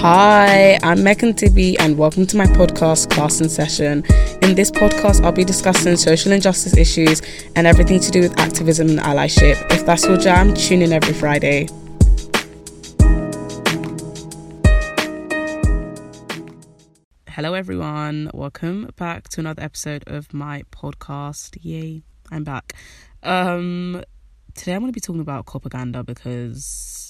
Hi, 0.00 0.78
I'm 0.84 1.02
Megan 1.02 1.34
Tibby, 1.34 1.76
and 1.80 1.98
welcome 1.98 2.24
to 2.28 2.36
my 2.36 2.46
podcast, 2.46 3.10
Class 3.10 3.40
and 3.40 3.50
Session. 3.50 4.04
In 4.42 4.54
this 4.54 4.70
podcast, 4.70 5.24
I'll 5.24 5.32
be 5.32 5.42
discussing 5.42 5.96
social 5.96 6.30
injustice 6.30 6.76
issues 6.76 7.20
and 7.56 7.66
everything 7.66 7.98
to 7.98 8.10
do 8.12 8.20
with 8.20 8.38
activism 8.38 8.90
and 8.90 9.00
allyship. 9.00 9.60
If 9.72 9.84
that's 9.84 10.04
your 10.04 10.16
jam, 10.16 10.54
tune 10.54 10.82
in 10.82 10.92
every 10.92 11.12
Friday. 11.12 11.66
Hello, 17.28 17.54
everyone. 17.54 18.30
Welcome 18.32 18.90
back 18.94 19.28
to 19.30 19.40
another 19.40 19.64
episode 19.64 20.04
of 20.06 20.32
my 20.32 20.62
podcast. 20.70 21.58
Yay, 21.60 22.02
I'm 22.30 22.44
back. 22.44 22.74
Um, 23.24 24.04
today, 24.54 24.74
I'm 24.74 24.80
going 24.80 24.92
to 24.92 24.94
be 24.94 25.00
talking 25.00 25.20
about 25.20 25.46
copaganda 25.46 26.06
because 26.06 27.07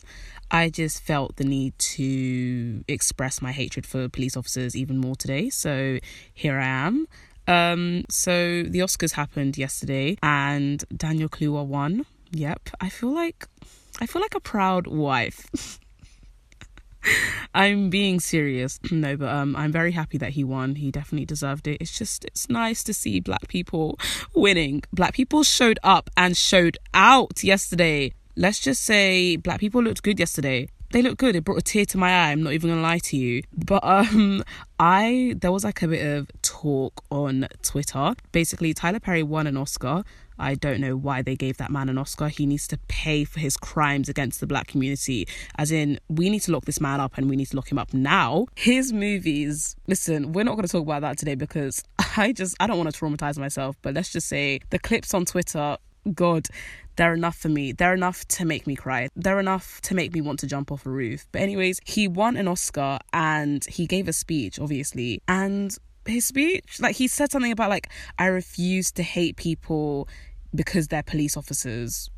I 0.50 0.70
just 0.70 1.02
felt 1.02 1.36
the 1.36 1.44
need 1.44 1.78
to 1.78 2.84
express 2.88 3.42
my 3.42 3.52
hatred 3.52 3.86
for 3.86 4.08
police 4.08 4.36
officers 4.36 4.74
even 4.76 4.98
more 4.98 5.16
today. 5.16 5.50
So 5.50 5.98
here 6.32 6.58
I 6.58 6.66
am. 6.66 7.06
Um, 7.46 8.04
so 8.10 8.62
the 8.62 8.80
Oscars 8.80 9.12
happened 9.12 9.56
yesterday 9.56 10.16
and 10.22 10.84
Daniel 10.94 11.28
Kaluuya 11.28 11.66
won. 11.66 12.04
Yep. 12.30 12.70
I 12.80 12.88
feel 12.88 13.14
like 13.14 13.46
I 14.00 14.06
feel 14.06 14.22
like 14.22 14.34
a 14.34 14.40
proud 14.40 14.86
wife. 14.86 15.80
I'm 17.54 17.90
being 17.90 18.20
serious. 18.20 18.78
No, 18.90 19.16
but 19.16 19.28
um 19.28 19.54
I'm 19.56 19.72
very 19.72 19.92
happy 19.92 20.18
that 20.18 20.30
he 20.30 20.44
won. 20.44 20.74
He 20.74 20.90
definitely 20.90 21.26
deserved 21.26 21.66
it. 21.68 21.78
It's 21.80 21.96
just 21.96 22.24
it's 22.24 22.48
nice 22.48 22.82
to 22.84 22.92
see 22.92 23.20
black 23.20 23.48
people 23.48 23.98
winning. 24.34 24.82
Black 24.92 25.14
people 25.14 25.42
showed 25.42 25.78
up 25.82 26.10
and 26.16 26.36
showed 26.36 26.78
out 26.94 27.44
yesterday 27.44 28.12
let's 28.38 28.60
just 28.60 28.84
say 28.84 29.36
black 29.36 29.60
people 29.60 29.82
looked 29.82 30.02
good 30.02 30.18
yesterday 30.18 30.68
they 30.90 31.02
looked 31.02 31.18
good. 31.18 31.36
It 31.36 31.44
brought 31.44 31.58
a 31.58 31.62
tear 31.62 31.84
to 31.86 31.98
my 31.98 32.08
eye. 32.08 32.32
I'm 32.32 32.42
not 32.42 32.52
even 32.54 32.70
gonna 32.70 32.82
lie 32.82 32.98
to 32.98 33.16
you. 33.16 33.42
But 33.52 33.84
um, 33.84 34.42
I 34.78 35.34
there 35.36 35.52
was 35.52 35.64
like 35.64 35.82
a 35.82 35.88
bit 35.88 36.16
of 36.16 36.30
talk 36.42 37.04
on 37.10 37.46
Twitter. 37.62 38.14
Basically, 38.32 38.72
Tyler 38.72 39.00
Perry 39.00 39.22
won 39.22 39.46
an 39.46 39.56
Oscar. 39.56 40.04
I 40.40 40.54
don't 40.54 40.80
know 40.80 40.96
why 40.96 41.20
they 41.20 41.34
gave 41.34 41.56
that 41.56 41.70
man 41.70 41.88
an 41.88 41.98
Oscar. 41.98 42.28
He 42.28 42.46
needs 42.46 42.68
to 42.68 42.78
pay 42.86 43.24
for 43.24 43.40
his 43.40 43.56
crimes 43.56 44.08
against 44.08 44.38
the 44.38 44.46
black 44.46 44.68
community. 44.68 45.26
As 45.58 45.72
in, 45.72 45.98
we 46.08 46.30
need 46.30 46.40
to 46.42 46.52
lock 46.52 46.64
this 46.64 46.80
man 46.80 47.00
up 47.00 47.18
and 47.18 47.28
we 47.28 47.34
need 47.34 47.46
to 47.46 47.56
lock 47.56 47.72
him 47.72 47.78
up 47.78 47.92
now. 47.92 48.46
His 48.54 48.92
movies, 48.92 49.74
listen, 49.88 50.32
we're 50.32 50.44
not 50.44 50.54
going 50.54 50.66
to 50.66 50.70
talk 50.70 50.82
about 50.82 51.00
that 51.00 51.18
today 51.18 51.34
because 51.34 51.82
I 52.16 52.30
just, 52.30 52.56
I 52.60 52.68
don't 52.68 52.78
want 52.78 52.94
to 52.94 52.96
traumatize 52.96 53.36
myself. 53.36 53.76
But 53.82 53.94
let's 53.94 54.12
just 54.12 54.28
say 54.28 54.60
the 54.70 54.78
clips 54.78 55.12
on 55.12 55.24
Twitter, 55.24 55.76
God, 56.14 56.46
they're 56.98 57.14
enough 57.14 57.36
for 57.36 57.48
me. 57.48 57.70
They're 57.70 57.94
enough 57.94 58.26
to 58.26 58.44
make 58.44 58.66
me 58.66 58.74
cry. 58.74 59.08
They're 59.14 59.38
enough 59.38 59.80
to 59.82 59.94
make 59.94 60.12
me 60.12 60.20
want 60.20 60.40
to 60.40 60.48
jump 60.48 60.72
off 60.72 60.84
a 60.84 60.90
roof. 60.90 61.26
But, 61.30 61.42
anyways, 61.42 61.80
he 61.86 62.08
won 62.08 62.36
an 62.36 62.48
Oscar 62.48 62.98
and 63.12 63.64
he 63.66 63.86
gave 63.86 64.08
a 64.08 64.12
speech, 64.12 64.58
obviously. 64.58 65.22
And 65.28 65.74
his 66.06 66.26
speech, 66.26 66.80
like, 66.80 66.96
he 66.96 67.06
said 67.06 67.30
something 67.30 67.52
about, 67.52 67.70
like, 67.70 67.88
I 68.18 68.26
refuse 68.26 68.90
to 68.92 69.04
hate 69.04 69.36
people 69.36 70.08
because 70.52 70.88
they're 70.88 71.04
police 71.04 71.36
officers. 71.36 72.10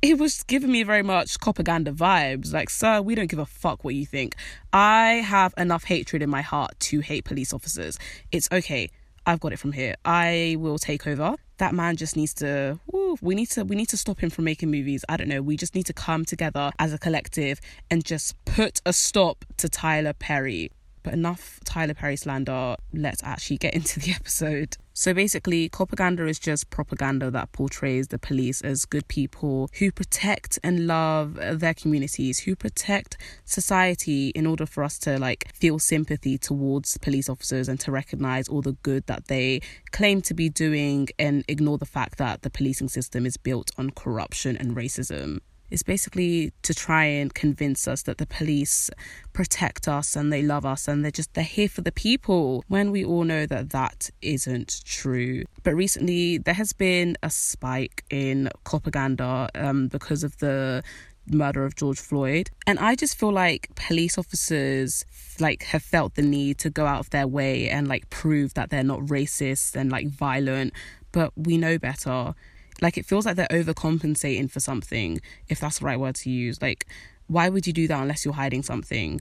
It 0.00 0.18
was 0.18 0.44
giving 0.44 0.70
me 0.70 0.84
very 0.84 1.02
much 1.02 1.40
propaganda 1.40 1.90
vibes. 1.90 2.52
Like, 2.52 2.70
sir, 2.70 3.02
we 3.02 3.16
don't 3.16 3.28
give 3.28 3.40
a 3.40 3.46
fuck 3.46 3.82
what 3.82 3.96
you 3.96 4.06
think. 4.06 4.36
I 4.72 5.24
have 5.26 5.52
enough 5.56 5.82
hatred 5.82 6.22
in 6.22 6.30
my 6.30 6.42
heart 6.42 6.78
to 6.78 7.00
hate 7.00 7.24
police 7.24 7.52
officers. 7.52 7.98
It's 8.30 8.48
okay. 8.52 8.88
I've 9.26 9.40
got 9.40 9.52
it 9.52 9.58
from 9.58 9.72
here. 9.72 9.96
I 10.04 10.56
will 10.58 10.78
take 10.78 11.06
over. 11.06 11.36
That 11.58 11.74
man 11.74 11.96
just 11.96 12.16
needs 12.16 12.34
to 12.34 12.80
we 13.20 13.34
need 13.34 13.46
to 13.50 13.64
we 13.64 13.76
need 13.76 13.88
to 13.90 13.96
stop 13.96 14.20
him 14.20 14.30
from 14.30 14.44
making 14.44 14.70
movies. 14.70 15.04
I 15.08 15.16
don't 15.16 15.28
know. 15.28 15.42
We 15.42 15.56
just 15.56 15.74
need 15.74 15.86
to 15.86 15.92
come 15.92 16.24
together 16.24 16.72
as 16.78 16.92
a 16.92 16.98
collective 16.98 17.60
and 17.90 18.04
just 18.04 18.42
put 18.44 18.80
a 18.84 18.92
stop 18.92 19.44
to 19.58 19.68
Tyler 19.68 20.12
Perry. 20.12 20.70
But 21.02 21.14
enough 21.14 21.60
Tyler 21.64 21.94
Perry 21.94 22.16
slander. 22.16 22.76
Let's 22.92 23.22
actually 23.22 23.58
get 23.58 23.74
into 23.74 24.00
the 24.00 24.12
episode. 24.20 24.76
So 24.94 25.14
basically, 25.14 25.70
copaganda 25.70 26.28
is 26.28 26.38
just 26.38 26.68
propaganda 26.68 27.30
that 27.30 27.52
portrays 27.52 28.08
the 28.08 28.18
police 28.18 28.60
as 28.60 28.84
good 28.84 29.08
people 29.08 29.70
who 29.78 29.90
protect 29.90 30.58
and 30.62 30.86
love 30.86 31.34
their 31.34 31.72
communities, 31.72 32.40
who 32.40 32.54
protect 32.54 33.16
society 33.44 34.28
in 34.30 34.46
order 34.46 34.66
for 34.66 34.84
us 34.84 34.98
to 35.00 35.18
like 35.18 35.50
feel 35.54 35.78
sympathy 35.78 36.36
towards 36.36 36.98
police 36.98 37.28
officers 37.28 37.68
and 37.68 37.80
to 37.80 37.90
recognize 37.90 38.48
all 38.48 38.60
the 38.60 38.72
good 38.82 39.06
that 39.06 39.28
they 39.28 39.60
claim 39.92 40.20
to 40.22 40.34
be 40.34 40.50
doing 40.50 41.08
and 41.18 41.44
ignore 41.48 41.78
the 41.78 41.86
fact 41.86 42.18
that 42.18 42.42
the 42.42 42.50
policing 42.50 42.88
system 42.88 43.24
is 43.24 43.36
built 43.36 43.70
on 43.78 43.90
corruption 43.90 44.56
and 44.58 44.76
racism. 44.76 45.38
It's 45.72 45.82
basically 45.82 46.52
to 46.64 46.74
try 46.74 47.04
and 47.04 47.32
convince 47.32 47.88
us 47.88 48.02
that 48.02 48.18
the 48.18 48.26
police 48.26 48.90
protect 49.32 49.88
us 49.88 50.14
and 50.14 50.30
they 50.30 50.42
love 50.42 50.66
us 50.66 50.86
and 50.86 51.02
they're 51.02 51.10
just 51.10 51.32
they're 51.32 51.44
here 51.44 51.68
for 51.68 51.80
the 51.80 51.90
people 51.90 52.62
when 52.68 52.90
we 52.90 53.02
all 53.02 53.24
know 53.24 53.46
that 53.46 53.70
that 53.70 54.10
isn't 54.20 54.82
true. 54.84 55.44
But 55.62 55.74
recently 55.74 56.36
there 56.36 56.52
has 56.52 56.74
been 56.74 57.16
a 57.22 57.30
spike 57.30 58.04
in 58.10 58.50
propaganda 58.64 59.48
um, 59.54 59.88
because 59.88 60.22
of 60.22 60.36
the 60.40 60.82
murder 61.26 61.64
of 61.64 61.74
George 61.74 62.00
Floyd. 62.00 62.50
And 62.66 62.78
I 62.78 62.94
just 62.94 63.18
feel 63.18 63.32
like 63.32 63.70
police 63.74 64.18
officers 64.18 65.06
like 65.40 65.62
have 65.62 65.82
felt 65.82 66.16
the 66.16 66.22
need 66.22 66.58
to 66.58 66.68
go 66.68 66.84
out 66.84 67.00
of 67.00 67.08
their 67.08 67.26
way 67.26 67.70
and 67.70 67.88
like 67.88 68.10
prove 68.10 68.52
that 68.54 68.68
they're 68.68 68.84
not 68.84 69.00
racist 69.00 69.74
and 69.74 69.90
like 69.90 70.08
violent, 70.08 70.74
but 71.12 71.32
we 71.34 71.56
know 71.56 71.78
better. 71.78 72.34
Like 72.82 72.98
it 72.98 73.06
feels 73.06 73.24
like 73.24 73.36
they're 73.36 73.46
overcompensating 73.46 74.50
for 74.50 74.60
something, 74.60 75.20
if 75.48 75.60
that's 75.60 75.78
the 75.78 75.86
right 75.86 75.98
word 75.98 76.16
to 76.16 76.30
use. 76.30 76.60
Like, 76.60 76.86
why 77.28 77.48
would 77.48 77.66
you 77.66 77.72
do 77.72 77.88
that 77.88 78.02
unless 78.02 78.24
you're 78.24 78.34
hiding 78.34 78.62
something? 78.62 79.20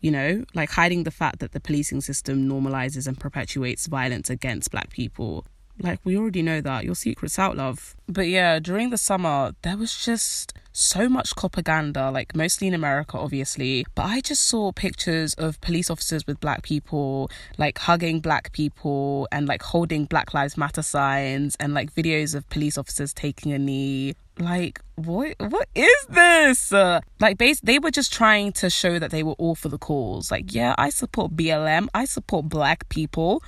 You 0.00 0.12
know, 0.12 0.44
like 0.54 0.70
hiding 0.70 1.02
the 1.02 1.10
fact 1.10 1.40
that 1.40 1.52
the 1.52 1.60
policing 1.60 2.00
system 2.02 2.48
normalizes 2.48 3.06
and 3.06 3.18
perpetuates 3.18 3.86
violence 3.88 4.30
against 4.30 4.70
black 4.70 4.90
people. 4.90 5.44
Like, 5.78 6.00
we 6.04 6.16
already 6.16 6.42
know 6.42 6.60
that. 6.60 6.84
Your 6.84 6.94
secret's 6.94 7.38
out, 7.38 7.56
love. 7.56 7.96
But 8.08 8.28
yeah, 8.28 8.58
during 8.58 8.90
the 8.90 8.98
summer, 8.98 9.54
there 9.62 9.76
was 9.76 9.96
just 9.96 10.54
so 10.74 11.08
much 11.08 11.34
propaganda, 11.36 12.10
like 12.10 12.34
mostly 12.36 12.66
in 12.66 12.74
America, 12.74 13.16
obviously. 13.16 13.86
But 13.94 14.06
I 14.06 14.20
just 14.20 14.42
saw 14.42 14.72
pictures 14.72 15.34
of 15.34 15.60
police 15.60 15.90
officers 15.90 16.26
with 16.26 16.40
black 16.40 16.62
people, 16.62 17.30
like 17.58 17.78
hugging 17.78 18.20
black 18.20 18.52
people 18.52 19.26
and 19.32 19.46
like 19.46 19.62
holding 19.62 20.04
Black 20.04 20.34
Lives 20.34 20.56
Matter 20.56 20.82
signs 20.82 21.56
and 21.58 21.74
like 21.74 21.94
videos 21.94 22.34
of 22.34 22.48
police 22.50 22.76
officers 22.76 23.12
taking 23.12 23.52
a 23.52 23.58
knee. 23.58 24.14
Like, 24.38 24.80
what 24.96 25.36
what 25.38 25.68
is 25.74 26.06
this? 26.08 26.72
Uh, 26.72 27.00
like 27.20 27.38
base 27.38 27.60
they 27.60 27.78
were 27.78 27.92
just 27.92 28.12
trying 28.12 28.52
to 28.54 28.68
show 28.68 28.98
that 28.98 29.12
they 29.12 29.22
were 29.22 29.34
all 29.38 29.54
for 29.54 29.68
the 29.68 29.78
cause. 29.78 30.30
Like, 30.30 30.52
yeah, 30.52 30.74
I 30.76 30.90
support 30.90 31.36
BLM, 31.36 31.88
I 31.94 32.04
support 32.04 32.48
black 32.48 32.88
people, 32.88 33.42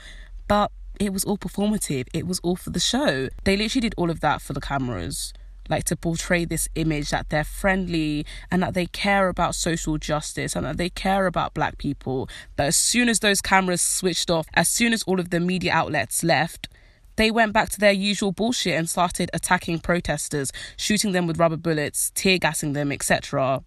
but 0.46 0.70
it 1.00 1.12
was 1.12 1.24
all 1.24 1.38
performative. 1.38 2.06
It 2.12 2.26
was 2.26 2.38
all 2.40 2.56
for 2.56 2.70
the 2.70 2.80
show. 2.80 3.28
They 3.44 3.56
literally 3.56 3.80
did 3.80 3.94
all 3.96 4.10
of 4.10 4.20
that 4.20 4.42
for 4.42 4.52
the 4.52 4.60
cameras. 4.60 5.32
Like 5.68 5.84
to 5.84 5.96
portray 5.96 6.44
this 6.44 6.68
image 6.76 7.10
that 7.10 7.28
they're 7.28 7.44
friendly 7.44 8.24
and 8.50 8.62
that 8.62 8.74
they 8.74 8.86
care 8.86 9.28
about 9.28 9.54
social 9.56 9.98
justice 9.98 10.54
and 10.54 10.64
that 10.64 10.76
they 10.76 10.88
care 10.88 11.26
about 11.26 11.54
black 11.54 11.76
people. 11.78 12.28
But 12.54 12.66
as 12.66 12.76
soon 12.76 13.08
as 13.08 13.18
those 13.18 13.40
cameras 13.40 13.82
switched 13.82 14.30
off, 14.30 14.46
as 14.54 14.68
soon 14.68 14.92
as 14.92 15.02
all 15.02 15.18
of 15.18 15.30
the 15.30 15.40
media 15.40 15.72
outlets 15.72 16.22
left, 16.22 16.68
they 17.16 17.30
went 17.30 17.52
back 17.52 17.70
to 17.70 17.80
their 17.80 17.92
usual 17.92 18.30
bullshit 18.30 18.74
and 18.74 18.88
started 18.88 19.30
attacking 19.32 19.80
protesters, 19.80 20.52
shooting 20.76 21.12
them 21.12 21.26
with 21.26 21.38
rubber 21.38 21.56
bullets, 21.56 22.12
tear 22.14 22.38
gassing 22.38 22.74
them, 22.74 22.92
etc. 22.92 23.62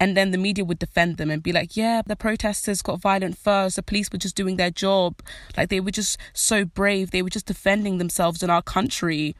And 0.00 0.16
then 0.16 0.30
the 0.30 0.38
media 0.38 0.64
would 0.64 0.78
defend 0.78 1.16
them 1.16 1.30
and 1.30 1.42
be 1.42 1.52
like, 1.52 1.76
yeah, 1.76 2.02
the 2.06 2.14
protesters 2.14 2.82
got 2.82 3.00
violent 3.00 3.36
first. 3.36 3.76
The 3.76 3.82
police 3.82 4.10
were 4.12 4.18
just 4.18 4.36
doing 4.36 4.56
their 4.56 4.70
job. 4.70 5.20
Like 5.56 5.70
they 5.70 5.80
were 5.80 5.90
just 5.90 6.18
so 6.32 6.64
brave. 6.64 7.10
They 7.10 7.22
were 7.22 7.30
just 7.30 7.46
defending 7.46 7.98
themselves 7.98 8.42
in 8.42 8.50
our 8.50 8.62
country. 8.62 9.34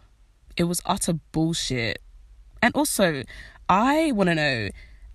It 0.56 0.64
was 0.64 0.82
utter 0.84 1.14
bullshit. 1.30 2.02
And 2.60 2.74
also, 2.74 3.22
I 3.68 4.10
want 4.12 4.30
to 4.30 4.34
know, 4.34 4.68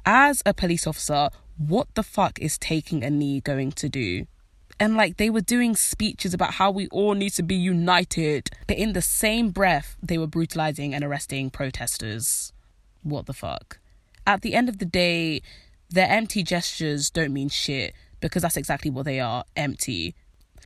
as 0.06 0.42
a 0.46 0.54
police 0.54 0.88
officer, 0.88 1.30
what 1.58 1.88
the 1.96 2.04
fuck 2.04 2.40
is 2.40 2.58
taking 2.58 3.04
a 3.04 3.10
knee 3.10 3.42
going 3.42 3.74
to 3.74 3.90
do? 3.90 4.28
And 4.80 4.96
like 4.96 5.18
they 5.18 5.30
were 5.30 5.42
doing 5.42 5.76
speeches 5.76 6.34
about 6.34 6.56
how 6.56 6.72
we 6.72 6.88
all 6.88 7.14
need 7.14 7.32
to 7.32 7.44
be 7.44 7.56
united. 7.56 8.50
But 8.68 8.78
in 8.78 8.94
the 8.94 9.02
same 9.02 9.52
breath, 9.52 9.98
they 10.02 10.18
were 10.18 10.28
brutalizing 10.28 10.94
and 10.94 11.04
arresting 11.04 11.50
protesters. 11.50 12.54
What 13.04 13.26
the 13.26 13.34
fuck? 13.34 13.80
At 14.26 14.42
the 14.42 14.56
end 14.56 14.70
of 14.70 14.80
the 14.80 14.86
day, 14.86 15.42
their 15.90 16.10
empty 16.10 16.44
gestures 16.44 17.10
don't 17.10 17.34
mean 17.34 17.50
shit 17.50 17.94
because 18.20 18.42
that's 18.42 18.58
exactly 18.58 18.90
what 18.90 19.06
they 19.06 19.20
are 19.20 19.44
empty. 19.56 20.16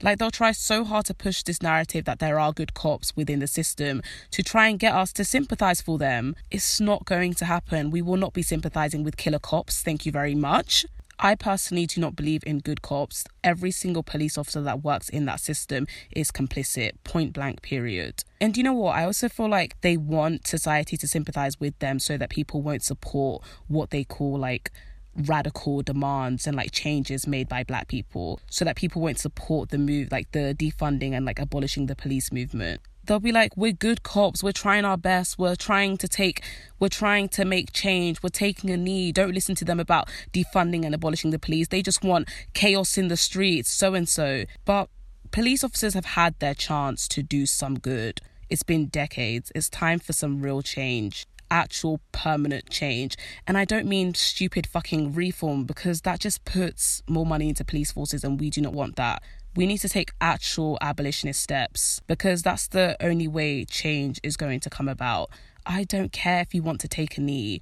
Like 0.02 0.20
they'll 0.20 0.32
try 0.32 0.52
so 0.52 0.84
hard 0.84 1.06
to 1.08 1.14
push 1.14 1.42
this 1.42 1.62
narrative 1.62 2.06
that 2.06 2.20
there 2.20 2.40
are 2.40 2.54
good 2.54 2.74
cops 2.76 3.16
within 3.16 3.40
the 3.40 3.48
system 3.48 4.04
to 4.32 4.44
try 4.44 4.68
and 4.68 4.78
get 4.78 4.94
us 4.94 5.12
to 5.14 5.26
sympathize 5.26 5.82
for 5.82 5.98
them. 5.98 6.36
It's 6.52 6.80
not 6.80 7.06
going 7.06 7.34
to 7.36 7.46
happen. 7.46 7.90
We 7.90 8.04
will 8.04 8.18
not 8.18 8.34
be 8.34 8.44
sympathizing 8.44 9.04
with 9.04 9.18
killer 9.18 9.40
cops. 9.40 9.82
Thank 9.82 10.06
you 10.06 10.12
very 10.12 10.36
much. 10.36 10.86
I 11.20 11.34
personally 11.34 11.88
do 11.88 12.00
not 12.00 12.16
believe 12.16 12.44
in 12.46 12.60
good 12.60 12.84
cops. 12.84 13.26
Every 13.44 13.72
single 13.72 14.04
police 14.04 14.38
officer 14.38 14.62
that 14.62 14.84
works 14.84 15.10
in 15.10 15.26
that 15.26 15.40
system 15.40 15.88
is 16.12 16.32
complicit, 16.32 16.92
point 17.04 17.34
blank, 17.34 17.64
period. 17.64 18.24
And 18.40 18.56
you 18.56 18.64
know 18.64 18.74
what? 18.74 18.96
I 18.96 19.04
also 19.06 19.28
feel 19.28 19.50
like 19.50 19.80
they 19.82 19.98
want 19.98 20.46
society 20.46 20.96
to 20.98 21.08
sympathize 21.08 21.60
with 21.60 21.78
them 21.80 21.98
so 21.98 22.18
that 22.18 22.30
people 22.30 22.62
won't 22.62 22.84
support 22.84 23.42
what 23.68 23.90
they 23.90 24.04
call 24.04 24.38
like 24.38 24.72
radical 25.16 25.82
demands 25.82 26.46
and 26.46 26.56
like 26.56 26.72
changes 26.72 27.26
made 27.26 27.50
by 27.50 27.64
black 27.64 27.88
people 27.88 28.40
so 28.52 28.64
that 28.64 28.76
people 28.76 29.02
won't 29.02 29.18
support 29.18 29.70
the 29.70 29.78
move 29.80 30.12
like 30.12 30.32
the 30.32 30.56
defunding 30.60 31.14
and 31.14 31.26
like 31.26 31.40
abolishing 31.40 31.88
the 31.88 31.96
police 31.96 32.32
movement 32.32 32.80
they'll 33.08 33.20
be 33.20 33.32
like 33.32 33.58
we're 33.58 33.72
good 33.72 34.04
cops. 34.04 34.44
We're 34.44 34.52
trying 34.52 34.86
our 34.86 34.98
best. 34.98 35.40
We're 35.40 35.56
trying 35.56 35.98
to 35.98 36.08
take 36.08 36.44
we're 36.80 36.90
trying 36.90 37.30
to 37.30 37.46
make 37.46 37.74
change. 37.74 38.22
We're 38.22 38.30
taking 38.30 38.70
a 38.70 38.78
knee. 38.78 39.12
Don't 39.12 39.34
listen 39.34 39.56
to 39.56 39.66
them 39.66 39.80
about 39.80 40.10
defunding 40.32 40.86
and 40.86 40.94
abolishing 40.94 41.32
the 41.32 41.40
police. 41.40 41.70
They 41.70 41.82
just 41.82 42.04
want 42.04 42.30
chaos 42.54 42.98
in 42.98 43.08
the 43.08 43.18
streets 43.18 43.70
so 43.70 43.94
and 43.94 44.08
so. 44.08 44.46
But 44.66 44.90
police 45.32 45.64
officers 45.64 45.94
have 45.96 46.06
had 46.06 46.38
their 46.40 46.54
chance 46.54 47.08
to 47.10 47.24
do 47.24 47.46
some 47.46 47.80
good. 47.80 48.22
It's 48.50 48.64
been 48.64 48.88
decades. 48.88 49.52
It's 49.56 49.70
time 49.70 50.00
for 50.00 50.14
some 50.14 50.42
real 50.42 50.62
change 50.62 51.26
actual 51.50 52.02
permanent 52.12 52.70
change. 52.70 53.18
And 53.48 53.58
I 53.58 53.66
don't 53.66 53.88
mean 53.88 54.14
stupid 54.14 54.68
fucking 54.68 55.14
reform 55.14 55.64
because 55.64 56.02
that 56.02 56.20
just 56.20 56.46
puts 56.46 57.02
more 57.08 57.26
money 57.26 57.50
into 57.50 57.64
police 57.64 57.92
forces 57.92 58.24
and 58.24 58.40
we 58.40 58.50
do 58.50 58.62
not 58.62 58.74
want 58.74 58.96
that. 58.98 59.24
We 59.56 59.66
need 59.66 59.80
to 59.80 59.90
take 59.90 60.12
actual 60.22 60.78
abolitionist 60.82 61.42
steps 61.42 62.02
because 62.06 62.44
that's 62.44 62.68
the 62.68 62.96
only 63.02 63.28
way 63.28 63.66
change 63.66 64.20
is 64.24 64.38
going 64.38 64.60
to 64.62 64.70
come 64.70 64.88
about. 64.88 65.30
I 65.66 65.84
don't 65.84 66.12
care 66.12 66.42
if 66.42 66.54
you 66.54 66.62
want 66.62 66.80
to 66.82 66.88
take 66.88 67.18
a 67.18 67.22
knee. 67.22 67.62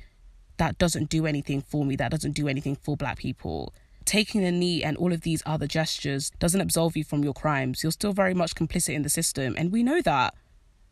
That 0.57 0.77
doesn't 0.77 1.09
do 1.09 1.25
anything 1.25 1.61
for 1.61 1.85
me. 1.85 1.95
That 1.95 2.11
doesn't 2.11 2.33
do 2.33 2.47
anything 2.47 2.75
for 2.75 2.95
black 2.95 3.17
people. 3.17 3.73
Taking 4.05 4.43
a 4.43 4.51
knee 4.51 4.83
and 4.83 4.95
all 4.97 5.11
of 5.11 5.21
these 5.21 5.41
other 5.45 5.67
gestures 5.67 6.31
doesn't 6.39 6.61
absolve 6.61 6.95
you 6.95 7.03
from 7.03 7.23
your 7.23 7.33
crimes. 7.33 7.81
You're 7.81 7.91
still 7.91 8.13
very 8.13 8.33
much 8.33 8.53
complicit 8.55 8.93
in 8.93 9.01
the 9.01 9.09
system, 9.09 9.55
and 9.57 9.71
we 9.71 9.81
know 9.81 10.01
that. 10.01 10.35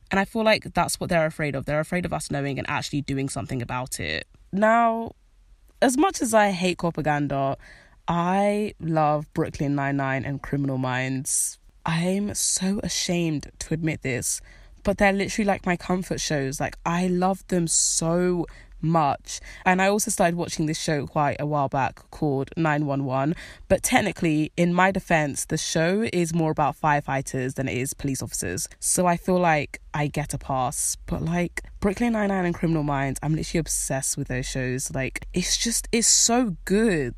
And 0.10 0.20
I 0.20 0.26
feel 0.26 0.44
like 0.44 0.74
that's 0.74 1.00
what 1.00 1.10
they're 1.10 1.26
afraid 1.26 1.56
of. 1.56 1.66
They're 1.66 1.80
afraid 1.80 2.06
of 2.06 2.14
us 2.14 2.32
knowing 2.32 2.58
and 2.58 2.70
actually 2.70 3.02
doing 3.02 3.30
something 3.30 3.62
about 3.62 4.00
it. 4.00 4.28
Now, 4.52 5.14
as 5.82 5.98
much 5.98 6.22
as 6.22 6.34
I 6.34 6.52
hate 6.52 6.80
propaganda, 6.80 7.58
I 8.08 8.74
love 8.80 9.32
Brooklyn 9.34 9.76
Nine-Nine 9.76 10.26
and 10.26 10.42
Criminal 10.42 10.78
Minds. 10.78 11.60
I'm 11.86 12.34
so 12.34 12.80
ashamed 12.84 13.52
to 13.60 13.74
admit 13.74 14.02
this, 14.02 14.42
but 14.84 14.98
they're 14.98 15.14
literally 15.14 15.46
like 15.46 15.66
my 15.66 15.78
comfort 15.78 16.20
shows. 16.20 16.60
Like, 16.60 16.78
I 16.86 17.08
love 17.08 17.48
them 17.48 17.68
so 17.68 18.46
much. 18.82 19.40
And 19.66 19.82
I 19.82 19.88
also 19.88 20.12
started 20.12 20.36
watching 20.36 20.66
this 20.66 20.80
show 20.80 21.08
quite 21.08 21.38
a 21.40 21.46
while 21.46 21.70
back 21.70 22.02
called 22.12 22.50
911. 22.58 23.36
But 23.70 23.82
technically, 23.82 24.52
in 24.58 24.74
my 24.74 24.92
defense, 24.92 25.46
the 25.46 25.58
show 25.58 26.08
is 26.12 26.34
more 26.34 26.52
about 26.52 26.80
firefighters 26.80 27.56
than 27.56 27.70
it 27.70 27.78
is 27.78 27.94
police 27.94 28.22
officers. 28.22 28.68
So 28.80 29.08
I 29.08 29.16
feel 29.16 29.40
like 29.40 29.80
I 29.94 30.08
get 30.08 30.34
a 30.34 30.38
pass. 30.38 30.98
But 31.06 31.22
like 31.22 31.64
Brooklyn 31.80 32.14
Nine-Nine 32.14 32.46
and 32.46 32.56
Criminal 32.56 32.84
Minds, 32.84 33.20
I'm 33.24 33.36
literally 33.36 33.60
obsessed 33.60 34.18
with 34.18 34.28
those 34.28 34.46
shows. 34.46 34.94
Like, 34.94 35.28
it's 35.34 35.58
just, 35.58 35.88
it's 35.92 36.08
so 36.08 36.58
good. 36.66 37.16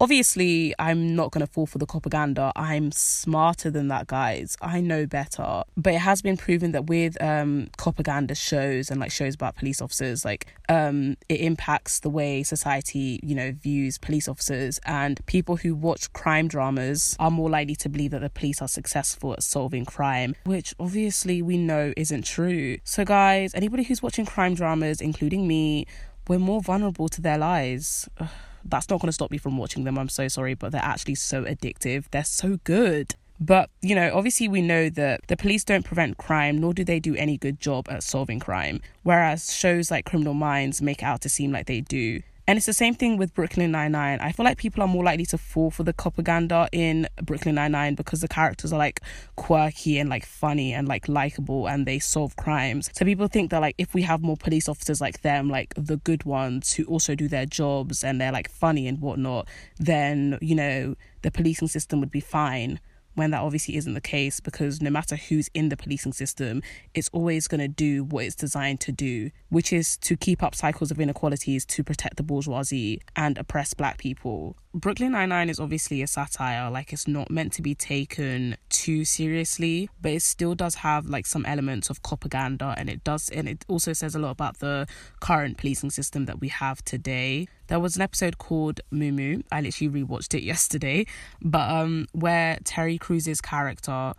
Obviously, 0.00 0.72
I'm 0.78 1.16
not 1.16 1.32
going 1.32 1.44
to 1.44 1.52
fall 1.52 1.66
for 1.66 1.78
the 1.78 1.86
propaganda. 1.86 2.52
I'm 2.54 2.92
smarter 2.92 3.68
than 3.68 3.88
that, 3.88 4.06
guys. 4.06 4.56
I 4.62 4.80
know 4.80 5.06
better. 5.06 5.64
But 5.76 5.94
it 5.94 5.98
has 6.00 6.22
been 6.22 6.36
proven 6.36 6.70
that 6.70 6.86
with 6.86 7.20
um, 7.20 7.68
propaganda 7.76 8.36
shows 8.36 8.90
and 8.90 9.00
like 9.00 9.10
shows 9.10 9.34
about 9.34 9.56
police 9.56 9.82
officers, 9.82 10.24
like 10.24 10.46
um, 10.68 11.16
it 11.28 11.40
impacts 11.40 11.98
the 11.98 12.10
way 12.10 12.44
society, 12.44 13.18
you 13.24 13.34
know, 13.34 13.50
views 13.60 13.98
police 13.98 14.28
officers. 14.28 14.78
And 14.86 15.24
people 15.26 15.56
who 15.56 15.74
watch 15.74 16.12
crime 16.12 16.46
dramas 16.46 17.16
are 17.18 17.30
more 17.30 17.50
likely 17.50 17.74
to 17.76 17.88
believe 17.88 18.12
that 18.12 18.20
the 18.20 18.30
police 18.30 18.62
are 18.62 18.68
successful 18.68 19.32
at 19.32 19.42
solving 19.42 19.84
crime, 19.84 20.36
which 20.44 20.74
obviously 20.78 21.42
we 21.42 21.56
know 21.56 21.92
isn't 21.96 22.24
true. 22.24 22.78
So, 22.84 23.04
guys, 23.04 23.52
anybody 23.52 23.82
who's 23.82 24.00
watching 24.00 24.26
crime 24.26 24.54
dramas, 24.54 25.00
including 25.00 25.48
me, 25.48 25.86
we're 26.28 26.38
more 26.38 26.60
vulnerable 26.60 27.08
to 27.08 27.20
their 27.20 27.38
lies. 27.38 28.08
Ugh 28.20 28.28
that's 28.68 28.88
not 28.88 29.00
going 29.00 29.08
to 29.08 29.12
stop 29.12 29.30
me 29.30 29.38
from 29.38 29.56
watching 29.56 29.84
them. 29.84 29.98
I'm 29.98 30.08
so 30.08 30.28
sorry, 30.28 30.54
but 30.54 30.72
they're 30.72 30.80
actually 30.80 31.16
so 31.16 31.44
addictive. 31.44 32.04
They're 32.10 32.24
so 32.24 32.58
good. 32.64 33.14
But, 33.40 33.70
you 33.82 33.94
know, 33.94 34.10
obviously 34.14 34.48
we 34.48 34.62
know 34.62 34.88
that 34.90 35.20
the 35.28 35.36
police 35.36 35.62
don't 35.62 35.84
prevent 35.84 36.16
crime, 36.16 36.58
nor 36.58 36.74
do 36.74 36.84
they 36.84 36.98
do 36.98 37.14
any 37.14 37.38
good 37.38 37.60
job 37.60 37.88
at 37.88 38.02
solving 38.02 38.40
crime. 38.40 38.80
Whereas 39.04 39.54
shows 39.54 39.90
like 39.90 40.04
Criminal 40.04 40.34
Minds 40.34 40.82
make 40.82 41.02
out 41.02 41.20
to 41.20 41.28
seem 41.28 41.52
like 41.52 41.66
they 41.66 41.80
do. 41.80 42.22
And 42.48 42.56
it's 42.56 42.64
the 42.64 42.72
same 42.72 42.94
thing 42.94 43.18
with 43.18 43.34
Brooklyn 43.34 43.72
Nine-Nine. 43.72 44.20
I 44.20 44.32
feel 44.32 44.44
like 44.44 44.56
people 44.56 44.82
are 44.82 44.88
more 44.88 45.04
likely 45.04 45.26
to 45.26 45.36
fall 45.36 45.70
for 45.70 45.82
the 45.82 45.92
propaganda 45.92 46.66
in 46.72 47.06
Brooklyn 47.22 47.56
Nine-Nine 47.56 47.94
because 47.94 48.22
the 48.22 48.26
characters 48.26 48.72
are 48.72 48.78
like 48.78 49.02
quirky 49.36 49.98
and 49.98 50.08
like 50.08 50.24
funny 50.24 50.72
and 50.72 50.88
like 50.88 51.10
likable 51.10 51.68
and 51.68 51.84
they 51.84 51.98
solve 51.98 52.36
crimes. 52.36 52.88
So 52.94 53.04
people 53.04 53.28
think 53.28 53.50
that 53.50 53.60
like 53.60 53.74
if 53.76 53.92
we 53.92 54.00
have 54.00 54.22
more 54.22 54.38
police 54.38 54.66
officers 54.66 54.98
like 54.98 55.20
them, 55.20 55.50
like 55.50 55.74
the 55.76 55.98
good 55.98 56.24
ones 56.24 56.72
who 56.72 56.84
also 56.84 57.14
do 57.14 57.28
their 57.28 57.44
jobs 57.44 58.02
and 58.02 58.18
they're 58.18 58.32
like 58.32 58.48
funny 58.48 58.88
and 58.88 58.98
whatnot, 58.98 59.46
then, 59.76 60.38
you 60.40 60.54
know, 60.54 60.94
the 61.20 61.30
policing 61.30 61.68
system 61.68 62.00
would 62.00 62.10
be 62.10 62.20
fine 62.20 62.80
when 63.18 63.32
that 63.32 63.42
obviously 63.42 63.76
isn't 63.76 63.94
the 63.94 64.00
case 64.00 64.40
because 64.40 64.80
no 64.80 64.90
matter 64.90 65.16
who's 65.16 65.48
in 65.52 65.68
the 65.68 65.76
policing 65.76 66.12
system, 66.12 66.62
it's 66.94 67.10
always 67.12 67.48
going 67.48 67.60
to 67.60 67.68
do 67.68 68.04
what 68.04 68.24
it's 68.24 68.36
designed 68.36 68.80
to 68.80 68.92
do, 68.92 69.30
which 69.48 69.72
is 69.72 69.96
to 69.98 70.16
keep 70.16 70.42
up 70.42 70.54
cycles 70.54 70.90
of 70.90 71.00
inequalities 71.00 71.66
to 71.66 71.82
protect 71.82 72.16
the 72.16 72.22
bourgeoisie 72.22 73.02
and 73.16 73.36
oppress 73.36 73.74
black 73.74 73.98
people. 73.98 74.56
Brooklyn 74.72 75.12
Nine-Nine 75.12 75.50
is 75.50 75.58
obviously 75.58 76.02
a 76.02 76.06
satire, 76.06 76.70
like 76.70 76.92
it's 76.92 77.08
not 77.08 77.30
meant 77.30 77.52
to 77.54 77.62
be 77.62 77.74
taken 77.74 78.56
too 78.68 79.04
seriously, 79.04 79.90
but 80.00 80.12
it 80.12 80.22
still 80.22 80.54
does 80.54 80.76
have 80.76 81.06
like 81.06 81.26
some 81.26 81.44
elements 81.46 81.90
of 81.90 82.02
propaganda 82.02 82.74
and 82.78 82.88
it 82.88 83.02
does 83.02 83.28
and 83.30 83.48
it 83.48 83.64
also 83.66 83.92
says 83.92 84.14
a 84.14 84.18
lot 84.18 84.30
about 84.30 84.58
the 84.58 84.86
current 85.20 85.56
policing 85.56 85.90
system 85.90 86.26
that 86.26 86.40
we 86.40 86.48
have 86.48 86.84
today. 86.84 87.48
There 87.68 87.80
was 87.80 87.96
an 87.96 88.02
episode 88.02 88.38
called 88.38 88.80
Moo 88.90 89.12
Moo. 89.12 89.42
I 89.52 89.60
literally 89.60 90.02
rewatched 90.02 90.34
it 90.34 90.42
yesterday, 90.42 91.06
but 91.40 91.70
um 91.70 92.06
where 92.12 92.58
Terry 92.64 92.98
Crews's 92.98 93.40
character 93.40 94.12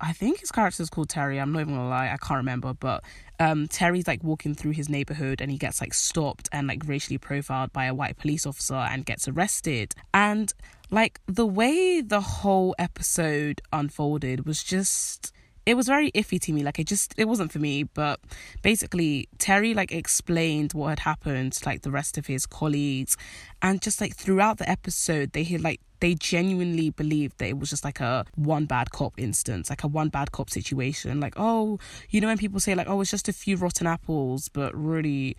I 0.00 0.12
think 0.12 0.40
his 0.40 0.50
character 0.50 0.82
is 0.82 0.90
called 0.90 1.08
Terry. 1.08 1.40
I'm 1.40 1.52
not 1.52 1.60
even 1.60 1.74
gonna 1.74 1.88
lie, 1.88 2.10
I 2.12 2.16
can't 2.18 2.38
remember. 2.38 2.74
But 2.74 3.04
um, 3.40 3.68
Terry's 3.68 4.06
like 4.06 4.22
walking 4.22 4.54
through 4.54 4.72
his 4.72 4.88
neighborhood 4.88 5.40
and 5.40 5.50
he 5.50 5.58
gets 5.58 5.80
like 5.80 5.94
stopped 5.94 6.48
and 6.52 6.66
like 6.66 6.86
racially 6.86 7.18
profiled 7.18 7.72
by 7.72 7.86
a 7.86 7.94
white 7.94 8.16
police 8.16 8.46
officer 8.46 8.74
and 8.74 9.04
gets 9.04 9.28
arrested. 9.28 9.94
And 10.14 10.52
like 10.90 11.20
the 11.26 11.46
way 11.46 12.00
the 12.00 12.20
whole 12.20 12.74
episode 12.78 13.60
unfolded 13.72 14.46
was 14.46 14.62
just 14.62 15.32
it 15.68 15.76
was 15.76 15.86
very 15.86 16.10
iffy 16.12 16.40
to 16.40 16.50
me 16.50 16.62
like 16.62 16.78
it 16.78 16.86
just 16.86 17.12
it 17.18 17.26
wasn't 17.26 17.52
for 17.52 17.58
me 17.58 17.82
but 17.82 18.18
basically 18.62 19.28
terry 19.36 19.74
like 19.74 19.92
explained 19.92 20.72
what 20.72 20.88
had 20.88 21.00
happened 21.00 21.52
to 21.52 21.68
like 21.68 21.82
the 21.82 21.90
rest 21.90 22.16
of 22.16 22.26
his 22.26 22.46
colleagues 22.46 23.18
and 23.60 23.82
just 23.82 24.00
like 24.00 24.16
throughout 24.16 24.56
the 24.56 24.68
episode 24.68 25.32
they 25.32 25.44
had 25.44 25.60
like 25.60 25.78
they 26.00 26.14
genuinely 26.14 26.88
believed 26.88 27.36
that 27.36 27.48
it 27.48 27.58
was 27.58 27.68
just 27.68 27.84
like 27.84 28.00
a 28.00 28.24
one 28.36 28.66
bad 28.66 28.92
cop 28.92 29.12
instance, 29.18 29.68
like 29.68 29.82
a 29.82 29.88
one 29.88 30.08
bad 30.10 30.30
cop 30.30 30.48
situation. 30.48 31.18
Like, 31.18 31.34
oh, 31.36 31.80
you 32.08 32.20
know, 32.20 32.28
when 32.28 32.38
people 32.38 32.60
say, 32.60 32.76
like, 32.76 32.88
oh, 32.88 33.00
it's 33.00 33.10
just 33.10 33.28
a 33.28 33.32
few 33.32 33.56
rotten 33.56 33.88
apples, 33.88 34.48
but 34.48 34.72
really 34.76 35.36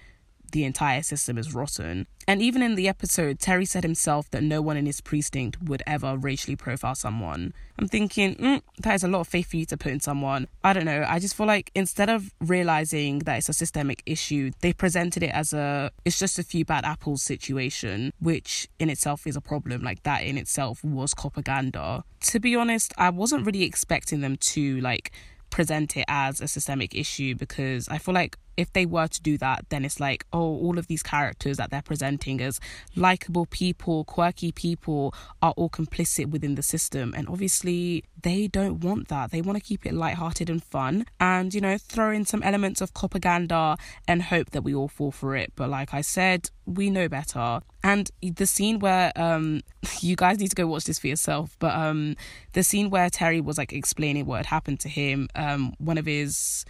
the 0.49 0.63
entire 0.63 1.01
system 1.01 1.37
is 1.37 1.53
rotten. 1.53 2.07
And 2.27 2.41
even 2.41 2.61
in 2.61 2.75
the 2.75 2.87
episode, 2.87 3.39
Terry 3.39 3.65
said 3.65 3.83
himself 3.83 4.29
that 4.31 4.43
no 4.43 4.61
one 4.61 4.77
in 4.77 4.85
his 4.85 5.01
precinct 5.01 5.61
would 5.63 5.81
ever 5.87 6.15
racially 6.15 6.55
profile 6.55 6.95
someone. 6.95 7.53
I'm 7.79 7.87
thinking, 7.87 8.35
mm, 8.35 8.61
that 8.79 8.95
is 8.95 9.03
a 9.03 9.07
lot 9.07 9.21
of 9.21 9.27
faith 9.27 9.49
for 9.49 9.57
you 9.57 9.65
to 9.65 9.77
put 9.77 9.91
in 9.91 9.99
someone. 9.99 10.47
I 10.63 10.73
don't 10.73 10.85
know. 10.85 11.05
I 11.07 11.19
just 11.19 11.35
feel 11.35 11.47
like 11.47 11.71
instead 11.73 12.09
of 12.09 12.31
realizing 12.39 13.19
that 13.19 13.37
it's 13.37 13.49
a 13.49 13.53
systemic 13.53 14.03
issue, 14.05 14.51
they 14.61 14.73
presented 14.73 15.23
it 15.23 15.31
as 15.31 15.53
a 15.53 15.91
it's 16.05 16.19
just 16.19 16.37
a 16.37 16.43
few 16.43 16.65
bad 16.65 16.85
apples 16.85 17.23
situation, 17.23 18.11
which 18.19 18.67
in 18.77 18.89
itself 18.89 19.25
is 19.25 19.35
a 19.35 19.41
problem. 19.41 19.81
Like 19.81 20.03
that 20.03 20.23
in 20.23 20.37
itself 20.37 20.83
was 20.83 21.13
propaganda. 21.15 22.03
To 22.21 22.39
be 22.39 22.55
honest, 22.55 22.93
I 22.97 23.09
wasn't 23.09 23.45
really 23.45 23.63
expecting 23.63 24.21
them 24.21 24.35
to 24.35 24.81
like 24.81 25.11
present 25.49 25.97
it 25.97 26.05
as 26.07 26.41
a 26.41 26.47
systemic 26.47 26.95
issue 26.95 27.35
because 27.35 27.87
I 27.89 27.97
feel 27.97 28.13
like 28.13 28.37
if 28.59 28.73
they 28.73 28.85
were 28.85 29.07
to 29.07 29.21
do 29.21 29.37
that, 29.37 29.65
then 29.69 29.85
it's 29.85 30.01
like, 30.01 30.25
oh, 30.33 30.39
all 30.39 30.77
of 30.77 30.87
these 30.87 31.01
characters 31.01 31.55
that 31.57 31.71
they're 31.71 31.81
presenting 31.81 32.41
as 32.41 32.59
likable 32.93 33.45
people, 33.45 34.03
quirky 34.03 34.51
people 34.51 35.13
are 35.41 35.53
all 35.55 35.69
complicit 35.69 36.29
within 36.29 36.55
the 36.55 36.61
system. 36.61 37.13
And 37.15 37.29
obviously, 37.29 38.03
they 38.21 38.47
don't 38.47 38.81
want 38.81 39.07
that. 39.07 39.31
They 39.31 39.41
want 39.41 39.57
to 39.57 39.63
keep 39.63 39.85
it 39.85 39.93
lighthearted 39.93 40.49
and 40.49 40.61
fun 40.61 41.05
and, 41.21 41.53
you 41.53 41.61
know, 41.61 41.77
throw 41.77 42.11
in 42.11 42.25
some 42.25 42.43
elements 42.43 42.81
of 42.81 42.93
propaganda 42.93 43.77
and 44.09 44.23
hope 44.23 44.49
that 44.51 44.63
we 44.63 44.75
all 44.75 44.89
fall 44.89 45.11
for 45.11 45.37
it. 45.37 45.53
But 45.55 45.69
like 45.69 45.93
I 45.93 46.01
said, 46.01 46.49
we 46.65 46.89
know 46.89 47.07
better. 47.07 47.61
And 47.81 48.11
the 48.21 48.45
scene 48.45 48.79
where 48.79 49.11
um 49.15 49.61
you 50.01 50.15
guys 50.15 50.39
need 50.39 50.49
to 50.49 50.55
go 50.55 50.67
watch 50.67 50.83
this 50.83 50.99
for 50.99 51.07
yourself, 51.07 51.55
but 51.59 51.73
um 51.75 52.15
the 52.53 52.63
scene 52.63 52.89
where 52.89 53.09
Terry 53.09 53.39
was 53.39 53.57
like 53.57 53.71
explaining 53.71 54.25
what 54.25 54.37
had 54.37 54.45
happened 54.47 54.79
to 54.81 54.89
him, 54.89 55.29
um 55.35 55.73
one 55.77 55.97
of 55.97 56.05
his 56.05 56.65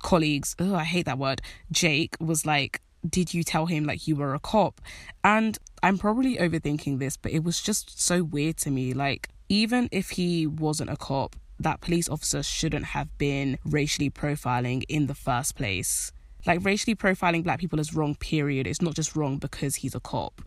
colleagues, 0.00 0.54
oh, 0.58 0.74
I 0.74 0.84
hate 0.84 1.06
that 1.06 1.18
word, 1.18 1.42
Jake 1.70 2.16
was 2.20 2.46
like, 2.46 2.80
Did 3.08 3.34
you 3.34 3.42
tell 3.42 3.66
him 3.66 3.84
like 3.84 4.06
you 4.06 4.16
were 4.16 4.34
a 4.34 4.38
cop? 4.38 4.80
And 5.22 5.58
I'm 5.82 5.98
probably 5.98 6.36
overthinking 6.36 6.98
this, 6.98 7.16
but 7.16 7.32
it 7.32 7.42
was 7.44 7.60
just 7.60 8.00
so 8.00 8.22
weird 8.22 8.56
to 8.58 8.70
me. 8.70 8.94
Like, 8.94 9.28
even 9.48 9.88
if 9.92 10.10
he 10.10 10.46
wasn't 10.46 10.90
a 10.90 10.96
cop, 10.96 11.36
that 11.58 11.80
police 11.80 12.08
officer 12.08 12.42
shouldn't 12.42 12.86
have 12.86 13.16
been 13.18 13.58
racially 13.64 14.10
profiling 14.10 14.84
in 14.88 15.06
the 15.06 15.14
first 15.14 15.56
place. 15.56 16.12
Like, 16.46 16.64
racially 16.64 16.96
profiling 16.96 17.44
black 17.44 17.60
people 17.60 17.78
is 17.78 17.94
wrong, 17.94 18.14
period. 18.14 18.66
It's 18.66 18.82
not 18.82 18.94
just 18.94 19.14
wrong 19.14 19.38
because 19.38 19.76
he's 19.76 19.94
a 19.94 20.00
cop. 20.00 20.42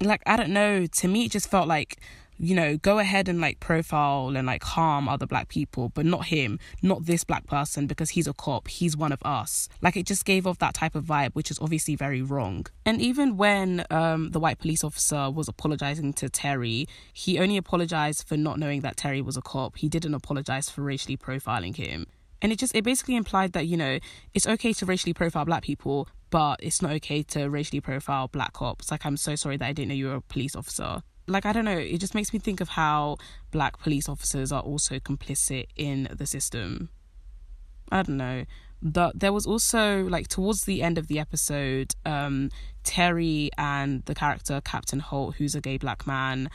like 0.00 0.22
I 0.26 0.36
don't 0.36 0.50
know, 0.50 0.86
to 0.86 1.08
me 1.08 1.26
it 1.26 1.32
just 1.32 1.50
felt 1.50 1.68
like 1.68 2.00
you 2.40 2.54
know, 2.54 2.78
go 2.78 2.98
ahead 2.98 3.28
and 3.28 3.38
like 3.38 3.60
profile 3.60 4.34
and 4.34 4.46
like 4.46 4.64
harm 4.64 5.08
other 5.08 5.26
black 5.26 5.48
people, 5.48 5.90
but 5.90 6.06
not 6.06 6.26
him, 6.26 6.58
not 6.82 7.04
this 7.04 7.22
black 7.22 7.46
person 7.46 7.86
because 7.86 8.10
he's 8.10 8.26
a 8.26 8.32
cop, 8.32 8.66
he's 8.66 8.96
one 8.96 9.12
of 9.12 9.20
us. 9.24 9.68
Like 9.82 9.94
it 9.94 10.06
just 10.06 10.24
gave 10.24 10.46
off 10.46 10.58
that 10.58 10.72
type 10.72 10.94
of 10.94 11.04
vibe, 11.04 11.34
which 11.34 11.50
is 11.50 11.58
obviously 11.60 11.96
very 11.96 12.22
wrong. 12.22 12.66
And 12.86 12.98
even 13.02 13.36
when 13.36 13.84
um, 13.90 14.30
the 14.30 14.40
white 14.40 14.58
police 14.58 14.82
officer 14.82 15.30
was 15.30 15.48
apologizing 15.48 16.14
to 16.14 16.30
Terry, 16.30 16.86
he 17.12 17.38
only 17.38 17.58
apologized 17.58 18.26
for 18.26 18.38
not 18.38 18.58
knowing 18.58 18.80
that 18.80 18.96
Terry 18.96 19.20
was 19.20 19.36
a 19.36 19.42
cop. 19.42 19.76
He 19.76 19.90
didn't 19.90 20.14
apologize 20.14 20.70
for 20.70 20.80
racially 20.80 21.18
profiling 21.18 21.76
him. 21.76 22.06
And 22.40 22.52
it 22.52 22.58
just 22.58 22.74
it 22.74 22.84
basically 22.84 23.16
implied 23.16 23.52
that, 23.52 23.66
you 23.66 23.76
know, 23.76 23.98
it's 24.32 24.46
okay 24.46 24.72
to 24.72 24.86
racially 24.86 25.12
profile 25.12 25.44
black 25.44 25.62
people, 25.62 26.08
but 26.30 26.58
it's 26.62 26.80
not 26.80 26.92
okay 26.92 27.22
to 27.24 27.50
racially 27.50 27.82
profile 27.82 28.28
black 28.28 28.54
cops. 28.54 28.90
Like 28.90 29.04
I'm 29.04 29.18
so 29.18 29.34
sorry 29.34 29.58
that 29.58 29.66
I 29.66 29.74
didn't 29.74 29.88
know 29.88 29.94
you 29.94 30.08
were 30.08 30.14
a 30.14 30.20
police 30.22 30.56
officer 30.56 31.02
like 31.26 31.46
I 31.46 31.52
don't 31.52 31.64
know, 31.64 31.78
it 31.78 31.98
just 31.98 32.14
makes 32.14 32.32
me 32.32 32.38
think 32.38 32.60
of 32.60 32.70
how 32.70 33.16
black 33.50 33.78
police 33.78 34.08
officers 34.08 34.52
are 34.52 34.62
also 34.62 34.98
complicit 34.98 35.66
in 35.76 36.08
the 36.16 36.26
system. 36.26 36.90
I 37.90 38.02
don't 38.02 38.16
know. 38.16 38.44
But 38.82 39.20
there 39.20 39.32
was 39.32 39.46
also 39.46 40.04
like 40.04 40.28
towards 40.28 40.64
the 40.64 40.82
end 40.82 40.96
of 40.96 41.06
the 41.08 41.18
episode, 41.18 41.94
um, 42.06 42.50
Terry 42.82 43.50
and 43.58 44.04
the 44.06 44.14
character 44.14 44.60
Captain 44.64 45.00
Holt, 45.00 45.36
who's 45.36 45.54
a 45.54 45.60
gay 45.60 45.76
black 45.76 46.06
man, 46.06 46.48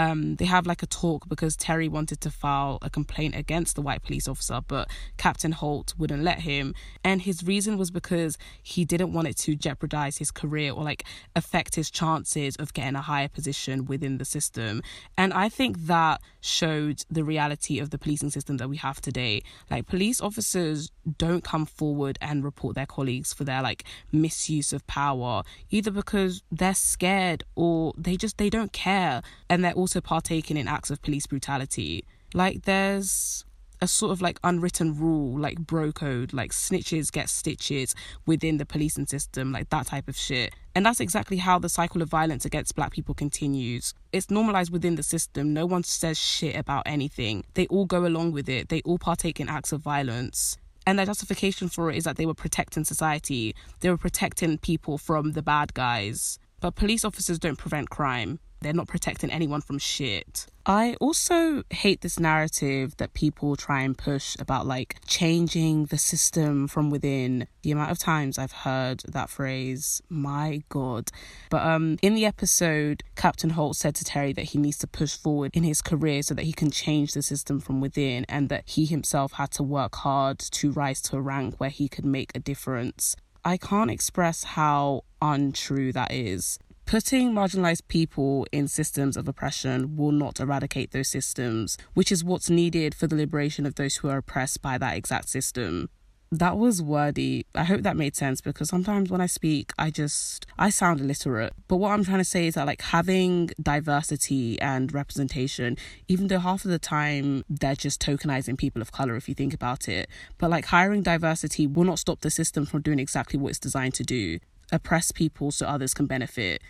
um, 0.00 0.36
they 0.36 0.46
have 0.46 0.66
like 0.66 0.82
a 0.82 0.86
talk 0.86 1.28
because 1.28 1.56
Terry 1.56 1.86
wanted 1.86 2.22
to 2.22 2.30
file 2.30 2.78
a 2.80 2.88
complaint 2.88 3.34
against 3.36 3.74
the 3.76 3.82
white 3.82 4.02
police 4.02 4.26
officer, 4.26 4.60
but 4.66 4.88
Captain 5.18 5.52
Holt 5.52 5.92
wouldn't 5.98 6.22
let 6.22 6.40
him. 6.40 6.74
And 7.04 7.20
his 7.20 7.42
reason 7.42 7.76
was 7.76 7.90
because 7.90 8.38
he 8.62 8.86
didn't 8.86 9.12
want 9.12 9.28
it 9.28 9.36
to 9.38 9.54
jeopardize 9.54 10.16
his 10.16 10.30
career 10.30 10.72
or 10.72 10.84
like 10.84 11.04
affect 11.36 11.74
his 11.74 11.90
chances 11.90 12.56
of 12.56 12.72
getting 12.72 12.96
a 12.96 13.02
higher 13.02 13.28
position 13.28 13.84
within 13.84 14.16
the 14.16 14.24
system. 14.24 14.82
And 15.18 15.34
I 15.34 15.50
think 15.50 15.76
that 15.80 16.22
showed 16.40 17.04
the 17.10 17.22
reality 17.22 17.78
of 17.78 17.90
the 17.90 17.98
policing 17.98 18.30
system 18.30 18.56
that 18.56 18.70
we 18.70 18.78
have 18.78 19.02
today. 19.02 19.42
Like 19.70 19.86
police 19.86 20.18
officers 20.22 20.90
don't 21.18 21.44
come 21.44 21.66
forward 21.66 22.18
and 22.22 22.42
report 22.42 22.74
their 22.74 22.86
colleagues 22.86 23.34
for 23.34 23.44
their 23.44 23.60
like 23.60 23.84
misuse 24.12 24.72
of 24.72 24.86
power, 24.86 25.42
either 25.68 25.90
because 25.90 26.42
they're 26.50 26.74
scared 26.74 27.44
or 27.54 27.92
they 27.98 28.16
just 28.16 28.38
they 28.38 28.48
don't 28.48 28.72
care 28.72 29.20
and 29.50 29.64
they're 29.64 29.72
also 29.72 30.00
partaking 30.00 30.56
in 30.56 30.68
acts 30.68 30.90
of 30.90 31.02
police 31.02 31.26
brutality. 31.26 32.04
Like 32.32 32.62
there's 32.62 33.44
a 33.82 33.88
sort 33.88 34.12
of 34.12 34.22
like 34.22 34.38
unwritten 34.44 34.96
rule, 34.96 35.38
like 35.38 35.58
bro 35.58 35.90
code, 35.90 36.32
like 36.32 36.52
snitches 36.52 37.10
get 37.10 37.28
stitches 37.28 37.94
within 38.26 38.58
the 38.58 38.66
policing 38.66 39.06
system, 39.06 39.50
like 39.50 39.68
that 39.70 39.86
type 39.86 40.06
of 40.06 40.16
shit. 40.16 40.54
And 40.74 40.86
that's 40.86 41.00
exactly 41.00 41.38
how 41.38 41.58
the 41.58 41.68
cycle 41.68 42.00
of 42.00 42.08
violence 42.08 42.44
against 42.44 42.76
black 42.76 42.92
people 42.92 43.14
continues. 43.14 43.92
It's 44.12 44.30
normalized 44.30 44.70
within 44.70 44.94
the 44.94 45.02
system. 45.02 45.52
No 45.52 45.66
one 45.66 45.82
says 45.82 46.18
shit 46.18 46.54
about 46.54 46.84
anything. 46.86 47.44
They 47.54 47.66
all 47.66 47.86
go 47.86 48.06
along 48.06 48.32
with 48.32 48.48
it. 48.48 48.68
They 48.68 48.82
all 48.82 48.98
partake 48.98 49.40
in 49.40 49.48
acts 49.48 49.72
of 49.72 49.80
violence. 49.80 50.58
And 50.86 50.98
their 50.98 51.06
justification 51.06 51.68
for 51.68 51.90
it 51.90 51.96
is 51.96 52.04
that 52.04 52.16
they 52.16 52.26
were 52.26 52.34
protecting 52.34 52.84
society. 52.84 53.56
They 53.80 53.90
were 53.90 53.98
protecting 53.98 54.58
people 54.58 54.96
from 54.96 55.32
the 55.32 55.42
bad 55.42 55.74
guys. 55.74 56.38
But 56.60 56.76
police 56.76 57.04
officers 57.04 57.38
don't 57.38 57.56
prevent 57.56 57.90
crime 57.90 58.38
they're 58.60 58.72
not 58.72 58.88
protecting 58.88 59.30
anyone 59.30 59.60
from 59.60 59.78
shit. 59.78 60.46
I 60.66 60.94
also 61.00 61.62
hate 61.70 62.02
this 62.02 62.20
narrative 62.20 62.96
that 62.98 63.14
people 63.14 63.56
try 63.56 63.82
and 63.82 63.96
push 63.96 64.36
about 64.38 64.66
like 64.66 64.96
changing 65.06 65.86
the 65.86 65.98
system 65.98 66.68
from 66.68 66.90
within. 66.90 67.48
The 67.62 67.72
amount 67.72 67.90
of 67.90 67.98
times 67.98 68.38
I've 68.38 68.52
heard 68.52 69.00
that 69.08 69.30
phrase, 69.30 70.02
my 70.08 70.62
god. 70.68 71.10
But 71.48 71.66
um 71.66 71.96
in 72.02 72.14
the 72.14 72.26
episode, 72.26 73.02
Captain 73.16 73.50
Holt 73.50 73.76
said 73.76 73.94
to 73.96 74.04
Terry 74.04 74.32
that 74.34 74.46
he 74.46 74.58
needs 74.58 74.78
to 74.78 74.86
push 74.86 75.16
forward 75.16 75.50
in 75.54 75.62
his 75.62 75.80
career 75.80 76.22
so 76.22 76.34
that 76.34 76.44
he 76.44 76.52
can 76.52 76.70
change 76.70 77.12
the 77.12 77.22
system 77.22 77.60
from 77.60 77.80
within 77.80 78.26
and 78.28 78.48
that 78.50 78.64
he 78.66 78.84
himself 78.84 79.32
had 79.32 79.50
to 79.52 79.62
work 79.62 79.96
hard 79.96 80.38
to 80.38 80.70
rise 80.72 81.00
to 81.02 81.16
a 81.16 81.20
rank 81.20 81.54
where 81.58 81.70
he 81.70 81.88
could 81.88 82.04
make 82.04 82.32
a 82.34 82.38
difference. 82.38 83.16
I 83.44 83.56
can't 83.56 83.90
express 83.90 84.44
how 84.44 85.04
untrue 85.22 85.92
that 85.92 86.12
is. 86.12 86.58
Putting 86.90 87.32
marginalized 87.32 87.86
people 87.86 88.48
in 88.50 88.66
systems 88.66 89.16
of 89.16 89.28
oppression 89.28 89.94
will 89.94 90.10
not 90.10 90.40
eradicate 90.40 90.90
those 90.90 91.06
systems, 91.06 91.78
which 91.94 92.10
is 92.10 92.24
what's 92.24 92.50
needed 92.50 92.96
for 92.96 93.06
the 93.06 93.14
liberation 93.14 93.64
of 93.64 93.76
those 93.76 93.98
who 93.98 94.08
are 94.08 94.16
oppressed 94.16 94.60
by 94.60 94.76
that 94.76 94.96
exact 94.96 95.28
system. 95.28 95.88
That 96.32 96.58
was 96.58 96.82
wordy. 96.82 97.46
I 97.54 97.62
hope 97.62 97.82
that 97.82 97.96
made 97.96 98.16
sense 98.16 98.40
because 98.40 98.70
sometimes 98.70 99.08
when 99.08 99.20
I 99.20 99.26
speak, 99.26 99.70
I 99.78 99.90
just 99.90 100.46
I 100.58 100.70
sound 100.70 101.00
illiterate. 101.00 101.52
But 101.68 101.76
what 101.76 101.92
I'm 101.92 102.02
trying 102.02 102.18
to 102.18 102.24
say 102.24 102.48
is 102.48 102.54
that 102.54 102.66
like 102.66 102.82
having 102.82 103.50
diversity 103.62 104.60
and 104.60 104.92
representation, 104.92 105.76
even 106.08 106.26
though 106.26 106.40
half 106.40 106.64
of 106.64 106.72
the 106.72 106.80
time 106.80 107.44
they're 107.48 107.76
just 107.76 108.02
tokenizing 108.02 108.58
people 108.58 108.82
of 108.82 108.90
color 108.90 109.14
if 109.14 109.28
you 109.28 109.36
think 109.36 109.54
about 109.54 109.88
it, 109.88 110.08
but 110.38 110.50
like 110.50 110.64
hiring 110.64 111.04
diversity 111.04 111.68
will 111.68 111.84
not 111.84 112.00
stop 112.00 112.22
the 112.22 112.30
system 112.30 112.66
from 112.66 112.82
doing 112.82 112.98
exactly 112.98 113.38
what 113.38 113.50
it's 113.50 113.60
designed 113.60 113.94
to 113.94 114.02
do. 114.02 114.40
Oppress 114.72 115.12
people 115.12 115.52
so 115.52 115.66
others 115.66 115.94
can 115.94 116.06
benefit 116.06 116.60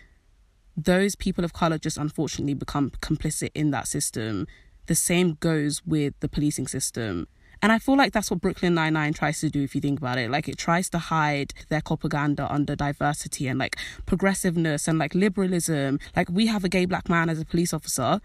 those 0.85 1.15
people 1.15 1.45
of 1.45 1.53
color 1.53 1.79
just 1.79 1.97
unfortunately 1.97 2.55
become 2.55 2.91
complicit 3.01 3.51
in 3.55 3.71
that 3.71 3.89
system. 3.89 4.47
The 4.87 4.95
same 4.95 5.37
goes 5.41 5.83
with 5.87 6.15
the 6.21 6.29
policing 6.29 6.69
system. 6.69 7.29
And 7.63 7.73
I 7.73 7.79
feel 7.79 7.97
like 7.97 8.13
that's 8.13 8.31
what 8.31 8.41
Brooklyn 8.41 8.75
Nine-Nine 8.75 9.13
tries 9.13 9.41
to 9.41 9.51
do 9.51 9.63
if 9.63 9.75
you 9.75 9.83
think 9.83 9.99
about 9.99 10.17
it. 10.19 10.31
Like 10.31 10.49
it 10.49 10.57
tries 10.57 10.89
to 10.91 10.99
hide 10.99 11.53
their 11.69 11.83
propaganda 11.83 12.51
under 12.51 12.75
diversity 12.75 13.49
and 13.49 13.59
like 13.59 13.77
progressiveness 14.07 14.89
and 14.89 14.99
like 14.99 15.15
liberalism. 15.15 16.01
Like 16.17 16.31
we 16.31 16.47
have 16.47 16.65
a 16.65 16.71
gay 16.71 16.87
black 16.87 17.11
man 17.11 17.29
as 17.29 17.39
a 17.39 17.45
police 17.45 17.75
officer 17.75 18.21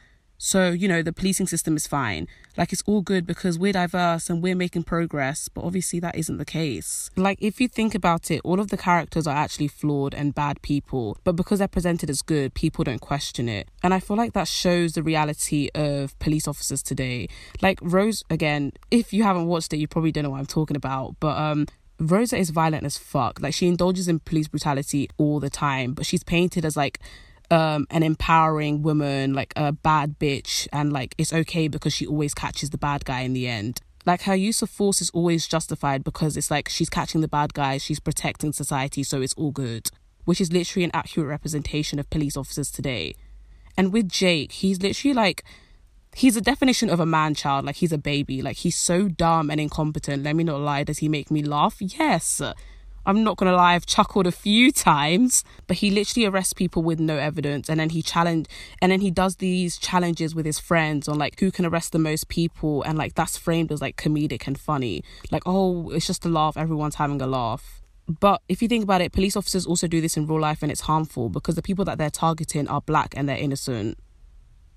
so, 0.46 0.70
you 0.70 0.88
know, 0.88 1.02
the 1.02 1.12
policing 1.12 1.48
system 1.48 1.76
is 1.76 1.88
fine. 1.88 2.28
Like, 2.56 2.72
it's 2.72 2.84
all 2.86 3.02
good 3.02 3.26
because 3.26 3.58
we're 3.58 3.74
diverse 3.74 4.30
and 4.30 4.44
we're 4.44 4.56
making 4.56 4.84
progress, 4.84 5.50
but 5.50 5.64
obviously 5.64 6.00
that 6.02 6.16
isn't 6.16 6.38
the 6.38 6.46
case. 6.46 7.10
Like, 7.16 7.40
if 7.42 7.60
you 7.60 7.68
think 7.68 7.96
about 7.96 8.30
it, 8.30 8.42
all 8.44 8.60
of 8.60 8.68
the 8.68 8.78
characters 8.78 9.26
are 9.26 9.36
actually 9.36 9.70
flawed 9.70 10.14
and 10.14 10.36
bad 10.36 10.62
people, 10.62 11.18
but 11.24 11.36
because 11.36 11.58
they're 11.58 11.68
presented 11.68 12.12
as 12.12 12.22
good, 12.22 12.54
people 12.54 12.84
don't 12.84 13.02
question 13.02 13.50
it. 13.50 13.70
And 13.82 13.92
I 13.92 14.00
feel 14.00 14.18
like 14.18 14.34
that 14.34 14.48
shows 14.48 14.94
the 14.94 15.02
reality 15.02 15.70
of 15.74 16.18
police 16.20 16.48
officers 16.48 16.84
today. 16.84 17.28
Like, 17.64 17.80
Rose, 17.82 18.24
again, 18.30 18.74
if 18.92 19.14
you 19.14 19.24
haven't 19.24 19.48
watched 19.48 19.74
it, 19.74 19.78
you 19.78 19.88
probably 19.88 20.12
don't 20.12 20.26
know 20.26 20.30
what 20.30 20.42
I'm 20.42 20.46
talking 20.46 20.78
about, 20.78 21.16
but, 21.20 21.40
um, 21.40 21.66
Rosa 22.00 22.38
is 22.38 22.52
violent 22.52 22.84
as 22.84 23.00
fuck. 23.00 23.42
Like, 23.42 23.56
she 23.56 23.68
indulges 23.68 24.08
in 24.08 24.20
police 24.20 24.48
brutality 24.48 25.10
all 25.18 25.40
the 25.40 25.50
time, 25.50 25.94
but 25.94 26.06
she's 26.06 26.24
painted 26.24 26.66
as 26.66 26.78
like 26.78 27.00
um, 27.52 27.88
an 27.90 28.04
empowering 28.04 28.82
woman, 28.82 29.34
like 29.34 29.54
a 29.56 29.72
bad 29.72 30.20
bitch, 30.20 30.68
and 30.72 30.92
like 30.92 31.16
it's 31.18 31.34
okay 31.34 31.68
because 31.68 31.94
she 31.94 32.06
always 32.06 32.34
catches 32.34 32.70
the 32.70 32.78
bad 32.78 33.06
guy 33.06 33.22
in 33.22 33.34
the 33.34 33.48
end. 33.48 33.82
Like 34.06 34.24
her 34.24 34.36
use 34.36 34.62
of 34.62 34.70
force 34.70 35.02
is 35.02 35.10
always 35.12 35.48
justified 35.48 36.04
because 36.04 36.38
it's 36.38 36.52
like 36.52 36.70
she's 36.70 36.90
catching 36.90 37.22
the 37.22 37.28
bad 37.28 37.54
guys, 37.54 37.84
she's 37.84 38.00
protecting 38.00 38.54
society, 38.54 39.04
so 39.04 39.22
it's 39.22 39.34
all 39.34 39.52
good. 39.52 39.90
Which 40.26 40.42
is 40.42 40.52
literally 40.52 40.84
an 40.84 40.92
accurate 40.94 41.30
representation 41.30 42.00
of 42.00 42.10
police 42.10 42.36
officers 42.36 42.72
today. 42.72 43.16
And 43.78 43.94
with 43.94 44.10
Jake, 44.10 44.52
he's 44.52 44.82
literally 44.82 45.14
like 45.14 45.44
he's 46.16 46.38
a 46.38 46.42
definition 46.42 46.90
of 46.90 47.00
a 47.00 47.06
man 47.06 47.36
child, 47.36 47.66
like 47.66 47.76
he's 47.76 47.92
a 47.92 47.98
baby. 47.98 48.42
Like 48.42 48.58
he's 48.58 48.78
so 48.78 49.08
dumb 49.08 49.50
and 49.50 49.60
incompetent. 49.60 50.24
Let 50.24 50.36
me 50.36 50.44
not 50.44 50.62
lie, 50.62 50.84
does 50.84 51.00
he 51.00 51.10
make 51.10 51.30
me 51.30 51.44
laugh? 51.44 51.78
Yes. 51.80 52.42
I'm 53.06 53.24
not 53.24 53.38
gonna 53.38 53.56
lie, 53.56 53.76
I've 53.76 53.86
chuckled 53.86 54.28
a 54.28 54.32
few 54.32 54.72
times, 54.72 55.44
but 55.68 55.78
he 55.78 55.92
literally 55.92 56.26
arrests 56.26 56.54
people 56.54 56.84
with 56.84 57.00
no 57.00 57.18
evidence 57.18 57.70
and 57.70 57.80
then 57.80 57.90
he 57.90 58.02
challenge 58.02 58.48
and 58.82 58.92
then 58.92 59.02
he 59.02 59.12
does 59.12 59.38
these 59.38 59.78
challenges 59.78 60.34
with 60.34 60.46
his 60.46 60.60
friends 60.60 61.08
on 61.08 61.18
like 61.18 61.40
who 61.40 61.52
can 61.52 61.66
arrest 61.66 61.92
the 61.92 62.00
most 62.00 62.28
people 62.28 62.84
and 62.84 62.98
like 62.98 63.16
that's 63.16 63.38
framed 63.38 63.72
as 63.72 63.82
like 63.82 63.98
comedic 63.98 64.48
and 64.48 64.60
funny. 64.60 65.04
Like, 65.32 65.44
oh, 65.46 65.90
it's 65.92 66.08
just 66.08 66.26
a 66.26 66.30
laugh, 66.30 66.58
everyone's 66.58 66.96
having 66.96 67.22
a 67.22 67.28
laugh. 67.28 67.82
But 68.08 68.42
if 68.48 68.62
you 68.62 68.68
think 68.68 68.84
about 68.84 69.02
it, 69.02 69.12
police 69.12 69.36
officers 69.36 69.66
also 69.66 69.88
do 69.88 70.00
this 70.00 70.16
in 70.16 70.28
real 70.28 70.40
life 70.40 70.62
and 70.62 70.72
it's 70.72 70.82
harmful 70.82 71.30
because 71.30 71.56
the 71.56 71.62
people 71.62 71.86
that 71.86 71.98
they're 71.98 72.10
targeting 72.10 72.68
are 72.68 72.82
black 72.82 73.14
and 73.18 73.28
they're 73.28 73.38
innocent. 73.38 73.98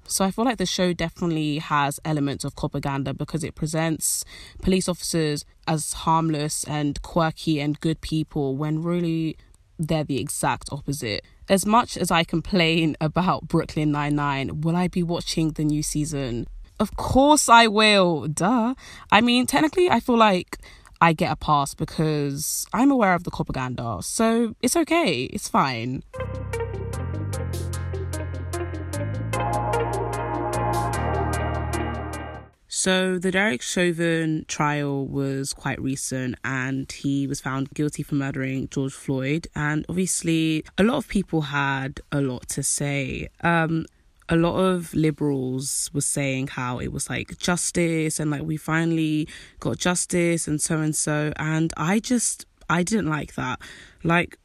So 0.09 0.25
I 0.25 0.31
feel 0.31 0.47
like 0.47 0.57
the 0.57 0.67
show 0.67 0.93
definitely 0.95 1.59
has 1.59 2.01
elements 2.05 2.43
of 2.43 2.57
propaganda 2.57 3.13
because 3.13 3.45
it 3.45 3.55
presents 3.55 4.25
police 4.63 4.89
officers 4.89 5.45
as 5.67 5.93
harmless 5.93 6.65
and 6.65 7.01
quirky 7.03 7.61
and 7.61 7.79
good 7.79 8.01
people 8.01 8.57
when 8.57 8.83
really 8.83 9.37
they're 9.79 10.05
the 10.05 10.19
exact 10.19 10.71
opposite. 10.73 11.25
As 11.49 11.67
much 11.67 11.97
as 11.97 12.11
I 12.11 12.25
complain 12.25 12.97
about 13.01 13.49
Brooklyn 13.49 13.93
Nine-Nine, 13.93 14.63
will 14.63 14.77
I 14.77 14.89
be 14.89 15.03
watching 15.03 15.51
the 15.51 15.65
new 15.65 15.83
season? 15.83 16.47
Of 16.81 16.97
course 16.97 17.49
I 17.49 17.67
will. 17.67 18.29
Duh. 18.29 18.75
I 19.13 19.21
mean, 19.21 19.47
technically 19.47 19.91
I 19.91 20.01
feel 20.01 20.17
like 20.17 20.59
I 21.01 21.13
get 21.13 21.31
a 21.31 21.37
pass 21.37 21.75
because 21.75 22.67
I'm 22.73 22.91
aware 22.91 23.15
of 23.15 23.25
the 23.25 23.31
propaganda. 23.31 23.99
So 24.01 24.55
it's 24.63 24.77
okay. 24.77 25.25
It's 25.25 25.49
fine. 25.49 26.03
So, 32.81 33.19
the 33.19 33.33
Derek 33.33 33.61
Chauvin 33.61 34.45
trial 34.47 35.05
was 35.05 35.53
quite 35.53 35.83
recent 35.83 36.37
and 36.45 36.91
he 36.93 37.27
was 37.27 37.41
found 37.41 37.71
guilty 37.71 38.05
for 38.05 38.15
murdering 38.15 38.69
George 38.69 38.93
Floyd. 38.93 39.49
And 39.57 39.85
obviously, 39.89 40.63
a 40.79 40.85
lot 40.85 40.99
of 40.99 41.09
people 41.09 41.41
had 41.41 42.01
a 42.13 42.21
lot 42.21 42.49
to 42.51 42.63
say. 42.63 43.31
Um, 43.41 43.87
a 44.29 44.37
lot 44.37 44.61
of 44.61 44.95
liberals 44.95 45.91
were 45.93 46.03
saying 46.03 46.49
how 46.49 46.79
it 46.79 46.93
was 46.93 47.11
like 47.11 47.37
justice 47.39 48.21
and 48.21 48.31
like 48.31 48.43
we 48.43 48.57
finally 48.57 49.27
got 49.59 49.79
justice 49.79 50.47
and 50.47 50.63
so 50.63 50.79
and 50.79 50.95
so. 50.95 51.33
And 51.35 51.73
I 51.77 51.99
just, 51.99 52.47
I 52.71 52.85
didn't 52.85 53.09
like 53.09 53.35
that. 53.35 53.61
Like, 54.05 54.39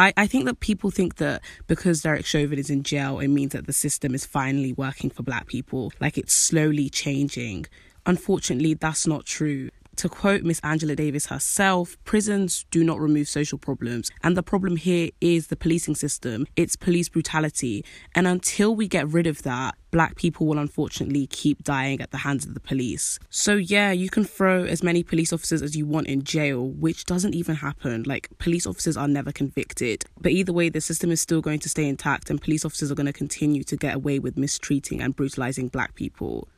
I, 0.00 0.14
I 0.16 0.26
think 0.26 0.46
that 0.46 0.60
people 0.60 0.90
think 0.90 1.16
that 1.16 1.42
because 1.66 2.00
Derek 2.00 2.24
Chauvin 2.24 2.58
is 2.58 2.70
in 2.70 2.82
jail, 2.82 3.20
it 3.20 3.28
means 3.28 3.52
that 3.52 3.66
the 3.66 3.72
system 3.74 4.14
is 4.14 4.24
finally 4.24 4.72
working 4.72 5.10
for 5.10 5.22
black 5.22 5.46
people, 5.46 5.92
like 6.00 6.16
it's 6.16 6.32
slowly 6.32 6.88
changing. 6.88 7.66
Unfortunately, 8.06 8.72
that's 8.72 9.06
not 9.06 9.26
true. 9.26 9.68
To 9.96 10.08
quote 10.08 10.42
Miss 10.42 10.60
Angela 10.60 10.96
Davis 10.96 11.26
herself, 11.26 11.96
prisons 12.04 12.64
do 12.70 12.82
not 12.82 12.98
remove 12.98 13.28
social 13.28 13.58
problems. 13.58 14.10
And 14.22 14.36
the 14.36 14.42
problem 14.42 14.76
here 14.76 15.10
is 15.20 15.48
the 15.48 15.56
policing 15.56 15.94
system. 15.94 16.46
It's 16.56 16.74
police 16.74 17.08
brutality. 17.08 17.84
And 18.14 18.26
until 18.26 18.74
we 18.74 18.88
get 18.88 19.08
rid 19.08 19.26
of 19.26 19.42
that, 19.42 19.74
black 19.90 20.16
people 20.16 20.46
will 20.46 20.58
unfortunately 20.58 21.26
keep 21.26 21.62
dying 21.64 22.00
at 22.00 22.12
the 22.12 22.18
hands 22.18 22.46
of 22.46 22.54
the 22.54 22.60
police. 22.60 23.18
So, 23.28 23.56
yeah, 23.56 23.90
you 23.90 24.08
can 24.08 24.24
throw 24.24 24.64
as 24.64 24.82
many 24.82 25.02
police 25.02 25.32
officers 25.32 25.60
as 25.60 25.76
you 25.76 25.84
want 25.84 26.06
in 26.06 26.22
jail, 26.22 26.66
which 26.66 27.04
doesn't 27.04 27.34
even 27.34 27.56
happen. 27.56 28.04
Like, 28.04 28.28
police 28.38 28.66
officers 28.66 28.96
are 28.96 29.08
never 29.08 29.32
convicted. 29.32 30.04
But 30.20 30.32
either 30.32 30.52
way, 30.52 30.68
the 30.68 30.80
system 30.80 31.10
is 31.10 31.20
still 31.20 31.42
going 31.42 31.58
to 31.60 31.68
stay 31.68 31.86
intact, 31.86 32.30
and 32.30 32.40
police 32.40 32.64
officers 32.64 32.90
are 32.90 32.94
going 32.94 33.06
to 33.06 33.12
continue 33.12 33.64
to 33.64 33.76
get 33.76 33.96
away 33.96 34.18
with 34.18 34.38
mistreating 34.38 35.02
and 35.02 35.14
brutalizing 35.14 35.68
black 35.68 35.94
people. 35.94 36.48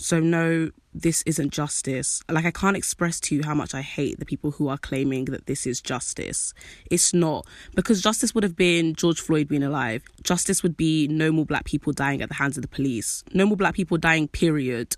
So, 0.00 0.20
no, 0.20 0.70
this 0.94 1.22
isn't 1.22 1.52
justice. 1.52 2.22
Like, 2.28 2.44
I 2.44 2.52
can't 2.52 2.76
express 2.76 3.18
to 3.20 3.34
you 3.34 3.42
how 3.42 3.54
much 3.54 3.74
I 3.74 3.82
hate 3.82 4.20
the 4.20 4.24
people 4.24 4.52
who 4.52 4.68
are 4.68 4.78
claiming 4.78 5.24
that 5.26 5.46
this 5.46 5.66
is 5.66 5.80
justice. 5.80 6.54
It's 6.88 7.12
not. 7.12 7.46
Because 7.74 8.00
justice 8.00 8.32
would 8.32 8.44
have 8.44 8.54
been 8.54 8.94
George 8.94 9.20
Floyd 9.20 9.48
being 9.48 9.64
alive. 9.64 10.04
Justice 10.22 10.62
would 10.62 10.76
be 10.76 11.08
no 11.08 11.32
more 11.32 11.44
black 11.44 11.64
people 11.64 11.92
dying 11.92 12.22
at 12.22 12.28
the 12.28 12.36
hands 12.36 12.56
of 12.56 12.62
the 12.62 12.68
police. 12.68 13.24
No 13.34 13.44
more 13.44 13.56
black 13.56 13.74
people 13.74 13.98
dying, 13.98 14.28
period. 14.28 14.94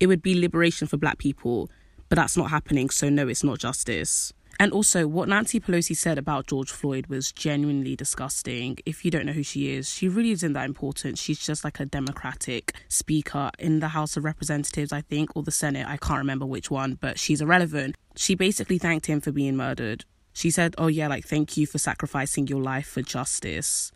It 0.00 0.06
would 0.06 0.22
be 0.22 0.40
liberation 0.40 0.88
for 0.88 0.96
black 0.96 1.18
people. 1.18 1.70
But 2.08 2.16
that's 2.16 2.36
not 2.36 2.48
happening. 2.48 2.88
So, 2.88 3.10
no, 3.10 3.28
it's 3.28 3.44
not 3.44 3.58
justice. 3.58 4.32
And 4.60 4.72
also, 4.72 5.06
what 5.06 5.28
Nancy 5.28 5.58
Pelosi 5.58 5.96
said 5.96 6.18
about 6.18 6.46
George 6.46 6.70
Floyd 6.70 7.06
was 7.06 7.32
genuinely 7.32 7.96
disgusting. 7.96 8.78
If 8.86 9.04
you 9.04 9.10
don't 9.10 9.26
know 9.26 9.32
who 9.32 9.42
she 9.42 9.72
is, 9.72 9.88
she 9.88 10.08
really 10.08 10.30
isn't 10.30 10.52
that 10.52 10.66
important. 10.66 11.18
She's 11.18 11.38
just 11.38 11.64
like 11.64 11.80
a 11.80 11.86
Democratic 11.86 12.74
speaker 12.88 13.50
in 13.58 13.80
the 13.80 13.88
House 13.88 14.16
of 14.16 14.24
Representatives, 14.24 14.92
I 14.92 15.00
think, 15.00 15.34
or 15.34 15.42
the 15.42 15.50
Senate. 15.50 15.86
I 15.88 15.96
can't 15.96 16.18
remember 16.18 16.46
which 16.46 16.70
one, 16.70 16.98
but 17.00 17.18
she's 17.18 17.40
irrelevant. 17.40 17.96
She 18.14 18.34
basically 18.34 18.78
thanked 18.78 19.06
him 19.06 19.20
for 19.20 19.32
being 19.32 19.56
murdered. 19.56 20.04
She 20.32 20.50
said, 20.50 20.74
Oh, 20.78 20.86
yeah, 20.86 21.08
like, 21.08 21.26
thank 21.26 21.56
you 21.56 21.66
for 21.66 21.78
sacrificing 21.78 22.46
your 22.46 22.60
life 22.60 22.86
for 22.86 23.02
justice. 23.02 23.90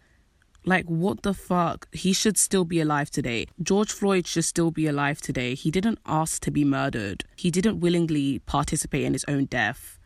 Like, 0.65 0.87
what 0.87 1.23
the 1.23 1.33
fuck? 1.33 1.87
He 1.95 2.13
should 2.13 2.37
still 2.37 2.65
be 2.65 2.81
alive 2.81 3.09
today. 3.09 3.47
George 3.63 3.93
Floyd 3.93 4.27
should 4.27 4.45
still 4.45 4.73
be 4.73 4.89
alive 4.89 5.21
today. 5.21 5.55
He 5.55 5.71
didn't 5.71 6.01
ask 6.05 6.43
to 6.43 6.51
be 6.51 6.65
murdered, 6.65 7.25
he 7.37 7.53
didn't 7.53 7.79
willingly 7.79 8.41
participate 8.41 9.05
in 9.05 9.13
his 9.13 9.25
own 9.29 9.45
death. 9.45 9.99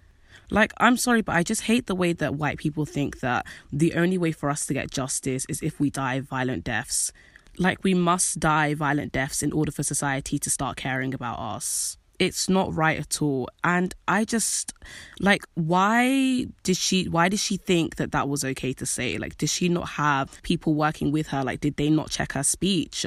Like, 0.50 0.72
I'm 0.78 0.96
sorry, 0.96 1.22
but 1.22 1.36
I 1.36 1.42
just 1.42 1.62
hate 1.62 1.86
the 1.86 1.94
way 1.94 2.12
that 2.12 2.34
white 2.34 2.58
people 2.58 2.84
think 2.84 3.20
that 3.20 3.46
the 3.72 3.94
only 3.94 4.18
way 4.18 4.32
for 4.32 4.50
us 4.50 4.66
to 4.66 4.74
get 4.74 4.90
justice 4.90 5.46
is 5.48 5.62
if 5.62 5.78
we 5.78 5.90
die 5.90 6.20
violent 6.20 6.64
deaths. 6.64 7.12
Like, 7.58 7.84
we 7.84 7.94
must 7.94 8.40
die 8.40 8.74
violent 8.74 9.12
deaths 9.12 9.42
in 9.42 9.52
order 9.52 9.70
for 9.70 9.82
society 9.82 10.38
to 10.38 10.50
start 10.50 10.76
caring 10.76 11.14
about 11.14 11.38
us. 11.38 11.96
It's 12.18 12.48
not 12.48 12.74
right 12.74 12.98
at 12.98 13.22
all. 13.22 13.48
And 13.64 13.94
I 14.06 14.24
just, 14.24 14.74
like, 15.20 15.44
why 15.54 16.46
did 16.64 16.76
she, 16.76 17.08
why 17.08 17.28
did 17.28 17.40
she 17.40 17.56
think 17.56 17.96
that 17.96 18.12
that 18.12 18.28
was 18.28 18.44
okay 18.44 18.72
to 18.74 18.86
say? 18.86 19.16
Like, 19.18 19.38
did 19.38 19.48
she 19.48 19.68
not 19.68 19.88
have 19.90 20.40
people 20.42 20.74
working 20.74 21.12
with 21.12 21.28
her? 21.28 21.42
Like, 21.44 21.60
did 21.60 21.76
they 21.76 21.90
not 21.90 22.10
check 22.10 22.32
her 22.32 22.42
speech? 22.42 23.06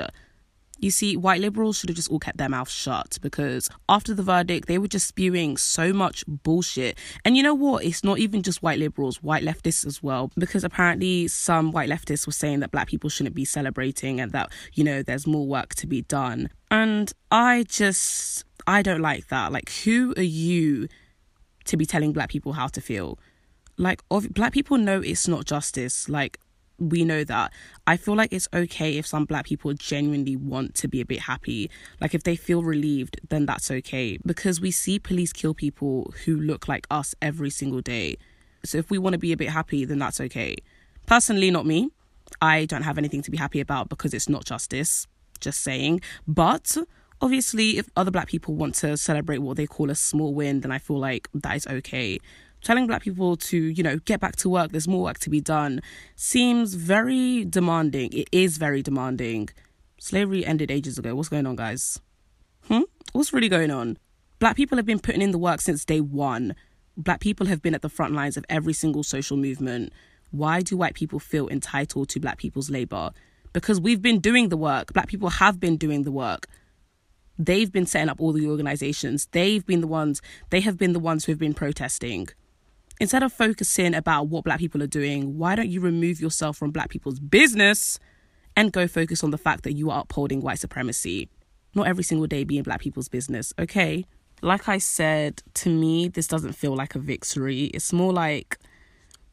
You 0.84 0.91
see, 0.91 1.15
white 1.15 1.39
liberals 1.39 1.78
should 1.78 1.88
have 1.88 1.96
just 1.96 2.12
all 2.12 2.19
kept 2.19 2.38
their 2.38 2.50
mouths 2.50 2.72
shut 2.72 3.17
because 3.22 3.69
after 3.88 4.13
the 4.13 4.22
verdict, 4.22 4.67
they 4.67 4.78
were 4.78 4.89
just 4.89 5.08
spewing 5.08 5.56
so 5.56 5.93
much 5.93 6.26
bullshit. 6.28 6.98
And 7.24 7.38
you 7.38 7.41
know 7.41 7.54
what? 7.54 7.86
It's 7.86 8.04
not 8.04 8.19
even 8.19 8.43
just 8.43 8.62
white 8.62 8.80
liberals, 8.80 9.24
white 9.24 9.43
leftists 9.43 9.88
as 9.88 10.04
well, 10.04 10.30
because 10.38 10.65
apparently 10.65 11.30
some 11.30 11.72
white 11.72 11.89
leftists 11.89 12.26
were 12.26 12.34
saying 12.34 12.60
that 12.60 12.72
black 12.72 12.88
people 12.88 13.10
shouldn't 13.10 13.34
be 13.34 13.46
celebrating 13.46 14.19
and 14.19 14.34
that, 14.34 14.52
you 14.74 14.84
know, 14.84 15.02
there's 15.02 15.26
more 15.26 15.48
work 15.48 15.74
to 15.76 15.88
be 15.88 16.02
done. 16.02 16.50
And 16.69 17.13
I 17.32 17.63
just, 17.69 18.43
I 18.67 18.82
don't 18.82 19.02
like 19.02 19.30
that. 19.30 19.54
Like, 19.54 19.72
who 19.86 20.13
are 20.17 20.22
you 20.22 20.89
to 21.63 21.78
be 21.78 21.86
telling 21.86 22.12
black 22.12 22.30
people 22.30 22.52
how 22.52 22.67
to 22.67 22.82
feel? 22.82 23.17
Like, 23.78 24.02
black 24.32 24.52
people 24.52 24.78
know 24.78 25.00
it's 25.00 25.30
not 25.30 25.46
justice. 25.46 26.10
Like, 26.10 26.39
we 26.80 27.04
know 27.04 27.24
that. 27.24 27.52
I 27.88 27.98
feel 27.98 28.16
like 28.16 28.34
it's 28.34 28.48
okay 28.54 28.98
if 28.98 29.06
some 29.06 29.26
black 29.26 29.46
people 29.46 29.74
genuinely 29.74 30.36
want 30.36 30.76
to 30.76 30.88
be 30.88 31.02
a 31.02 31.06
bit 31.06 31.22
happy. 31.22 31.70
Like 32.02 32.14
if 32.14 32.24
they 32.24 32.36
feel 32.36 32.64
relieved, 32.64 33.20
then 33.30 33.46
that's 33.46 33.70
okay. 33.70 34.18
Because 34.26 34.60
we 34.60 34.72
see 34.72 35.00
police 35.00 35.34
kill 35.34 35.54
people 35.54 36.14
who 36.26 36.36
look 36.40 36.68
like 36.68 36.88
us 36.90 37.16
every 37.22 37.50
single 37.50 37.82
day. 37.82 38.18
So 38.66 38.78
if 38.78 38.90
we 38.90 38.98
want 38.98 39.14
to 39.14 39.20
be 39.20 39.34
a 39.34 39.38
bit 39.38 39.50
happy, 39.50 39.86
then 39.86 40.00
that's 40.00 40.22
okay. 40.22 40.56
Personally, 41.06 41.52
not 41.52 41.66
me. 41.66 41.90
I 42.42 42.66
don't 42.66 42.84
have 42.84 42.98
anything 42.98 43.22
to 43.24 43.32
be 43.32 43.38
happy 43.38 43.60
about 43.60 43.90
because 43.90 44.14
it's 44.14 44.30
not 44.30 44.46
justice. 44.46 45.08
Just 45.40 45.62
saying. 45.62 46.02
But 46.28 46.78
obviously, 47.22 47.78
if 47.78 47.90
other 47.96 48.12
black 48.12 48.28
people 48.28 48.56
want 48.56 48.76
to 48.76 48.96
celebrate 48.98 49.40
what 49.40 49.58
they 49.58 49.68
call 49.68 49.90
a 49.90 49.96
small 49.96 50.34
win, 50.34 50.62
then 50.62 50.72
I 50.72 50.80
feel 50.80 51.00
like 51.00 51.28
that 51.34 51.56
is 51.58 51.68
okay 51.68 52.20
telling 52.63 52.88
black 52.88 53.04
people 53.04 53.36
to, 53.36 53.58
you 53.58 53.84
know, 53.84 53.99
get 53.99 54.19
back 54.19 54.36
to 54.38 54.49
work, 54.49 54.71
there's 54.71 54.88
more 54.88 55.04
work 55.04 55.19
to 55.19 55.30
be 55.30 55.41
done, 55.41 55.82
seems 56.15 56.73
very 56.73 57.45
demanding. 57.45 58.12
It 58.13 58.30
is 58.32 58.58
very 58.58 58.82
demanding. 58.82 59.49
Slavery 59.99 60.45
ended 60.45 60.71
ages 60.71 60.97
ago. 60.97 61.13
What's 61.15 61.30
going 61.30 61.45
on, 61.45 61.56
guys? 61.56 61.99
Hmm? 62.67 62.82
What's 63.12 63.34
really 63.34 63.49
going 63.49 63.71
on? 63.71 63.97
Black 64.39 64.56
people 64.56 64.78
have 64.78 64.86
been 64.86 64.99
putting 64.99 65.21
in 65.21 65.32
the 65.32 65.38
work 65.38 65.62
since 65.62 65.86
day 65.86 66.02
one. 66.02 66.56
Black 66.97 67.19
people 67.19 67.47
have 67.47 67.62
been 67.62 67.76
at 67.76 67.82
the 67.82 67.89
front 67.89 68.13
lines 68.13 68.38
of 68.38 68.45
every 68.49 68.73
single 68.73 69.04
social 69.04 69.38
movement. 69.38 69.93
Why 70.32 70.62
do 70.62 70.78
white 70.78 70.95
people 70.95 71.19
feel 71.19 71.47
entitled 71.49 72.10
to 72.10 72.19
black 72.19 72.38
people's 72.38 72.69
labour? 72.69 73.12
Because 73.52 73.80
we've 73.80 74.02
been 74.02 74.19
doing 74.19 74.49
the 74.49 74.58
work. 74.58 74.93
Black 74.93 75.08
people 75.08 75.30
have 75.30 75.60
been 75.60 75.78
doing 75.78 76.04
the 76.04 76.12
work. 76.12 76.47
They've 77.38 77.71
been 77.71 77.86
setting 77.86 78.10
up 78.10 78.19
all 78.19 78.32
the 78.32 78.47
organizations. 78.47 79.28
They've 79.32 79.65
been 79.65 79.82
the 79.82 79.88
ones, 79.88 80.21
they 80.49 80.62
have 80.62 80.78
been 80.78 80.93
the 80.93 80.99
ones 80.99 81.26
who've 81.26 81.38
been 81.38 81.54
protesting 81.54 82.30
instead 83.00 83.24
of 83.24 83.34
focusing 83.34 83.94
about 83.94 84.28
what 84.28 84.44
black 84.44 84.60
people 84.60 84.82
are 84.84 84.88
doing, 84.88 85.38
why 85.38 85.56
don't 85.56 85.70
you 85.70 85.82
remove 85.82 86.20
yourself 86.22 86.58
from 86.58 86.72
black 86.72 86.90
people's 86.90 87.20
business 87.20 88.00
and 88.56 88.72
go 88.72 88.88
focus 88.88 89.24
on 89.24 89.32
the 89.32 89.38
fact 89.38 89.64
that 89.64 89.74
you 89.74 89.90
are 89.90 90.02
upholding 90.02 90.42
white 90.42 90.60
supremacy? 90.60 91.30
Not 91.76 91.88
every 91.88 92.04
single 92.04 92.28
day 92.28 92.44
being 92.44 92.64
black 92.64 92.82
people's 92.82 93.10
business, 93.10 93.54
okay? 93.58 94.06
Like 94.42 94.68
I 94.70 94.78
said, 94.78 95.42
to 95.56 95.70
me, 95.70 96.08
this 96.08 96.28
doesn't 96.28 96.54
feel 96.54 96.76
like 96.76 96.96
a 96.96 97.00
victory. 97.00 97.66
It's 97.66 97.94
more 97.94 98.14
like 98.14 98.60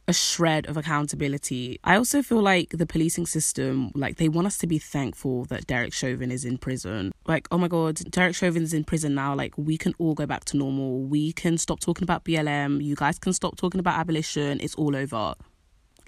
a 0.09 0.13
shred 0.13 0.67
of 0.67 0.77
accountability. 0.77 1.79
I 1.85 1.97
also 1.97 2.23
feel 2.23 2.43
like 2.43 2.71
the 2.71 2.87
policing 2.87 3.27
system, 3.27 3.93
like 3.95 4.17
they 4.17 4.29
want 4.29 4.47
us 4.47 4.59
to 4.59 4.67
be 4.67 4.79
thankful 4.79 5.45
that 5.47 5.67
Derek 5.67 5.93
Chauvin 5.93 6.33
is 6.33 6.45
in 6.45 6.59
prison. 6.59 7.13
Like, 7.27 7.47
oh 7.51 7.59
my 7.59 7.69
god, 7.69 7.97
Derek 8.11 8.35
Chauvin's 8.35 8.75
in 8.75 8.85
prison 8.85 9.15
now. 9.15 9.35
Like, 9.35 9.57
we 9.57 9.79
can 9.79 9.95
all 9.99 10.15
go 10.15 10.27
back 10.27 10.45
to 10.47 10.57
normal. 10.57 11.03
We 11.03 11.33
can 11.33 11.59
stop 11.59 11.81
talking 11.81 12.03
about 12.03 12.25
BLM. 12.25 12.83
You 12.83 12.97
guys 12.97 13.19
can 13.19 13.33
stop 13.33 13.57
talking 13.57 13.79
about 13.79 13.99
abolition. 13.99 14.59
It's 14.61 14.75
all 14.75 14.97
over. 14.97 15.35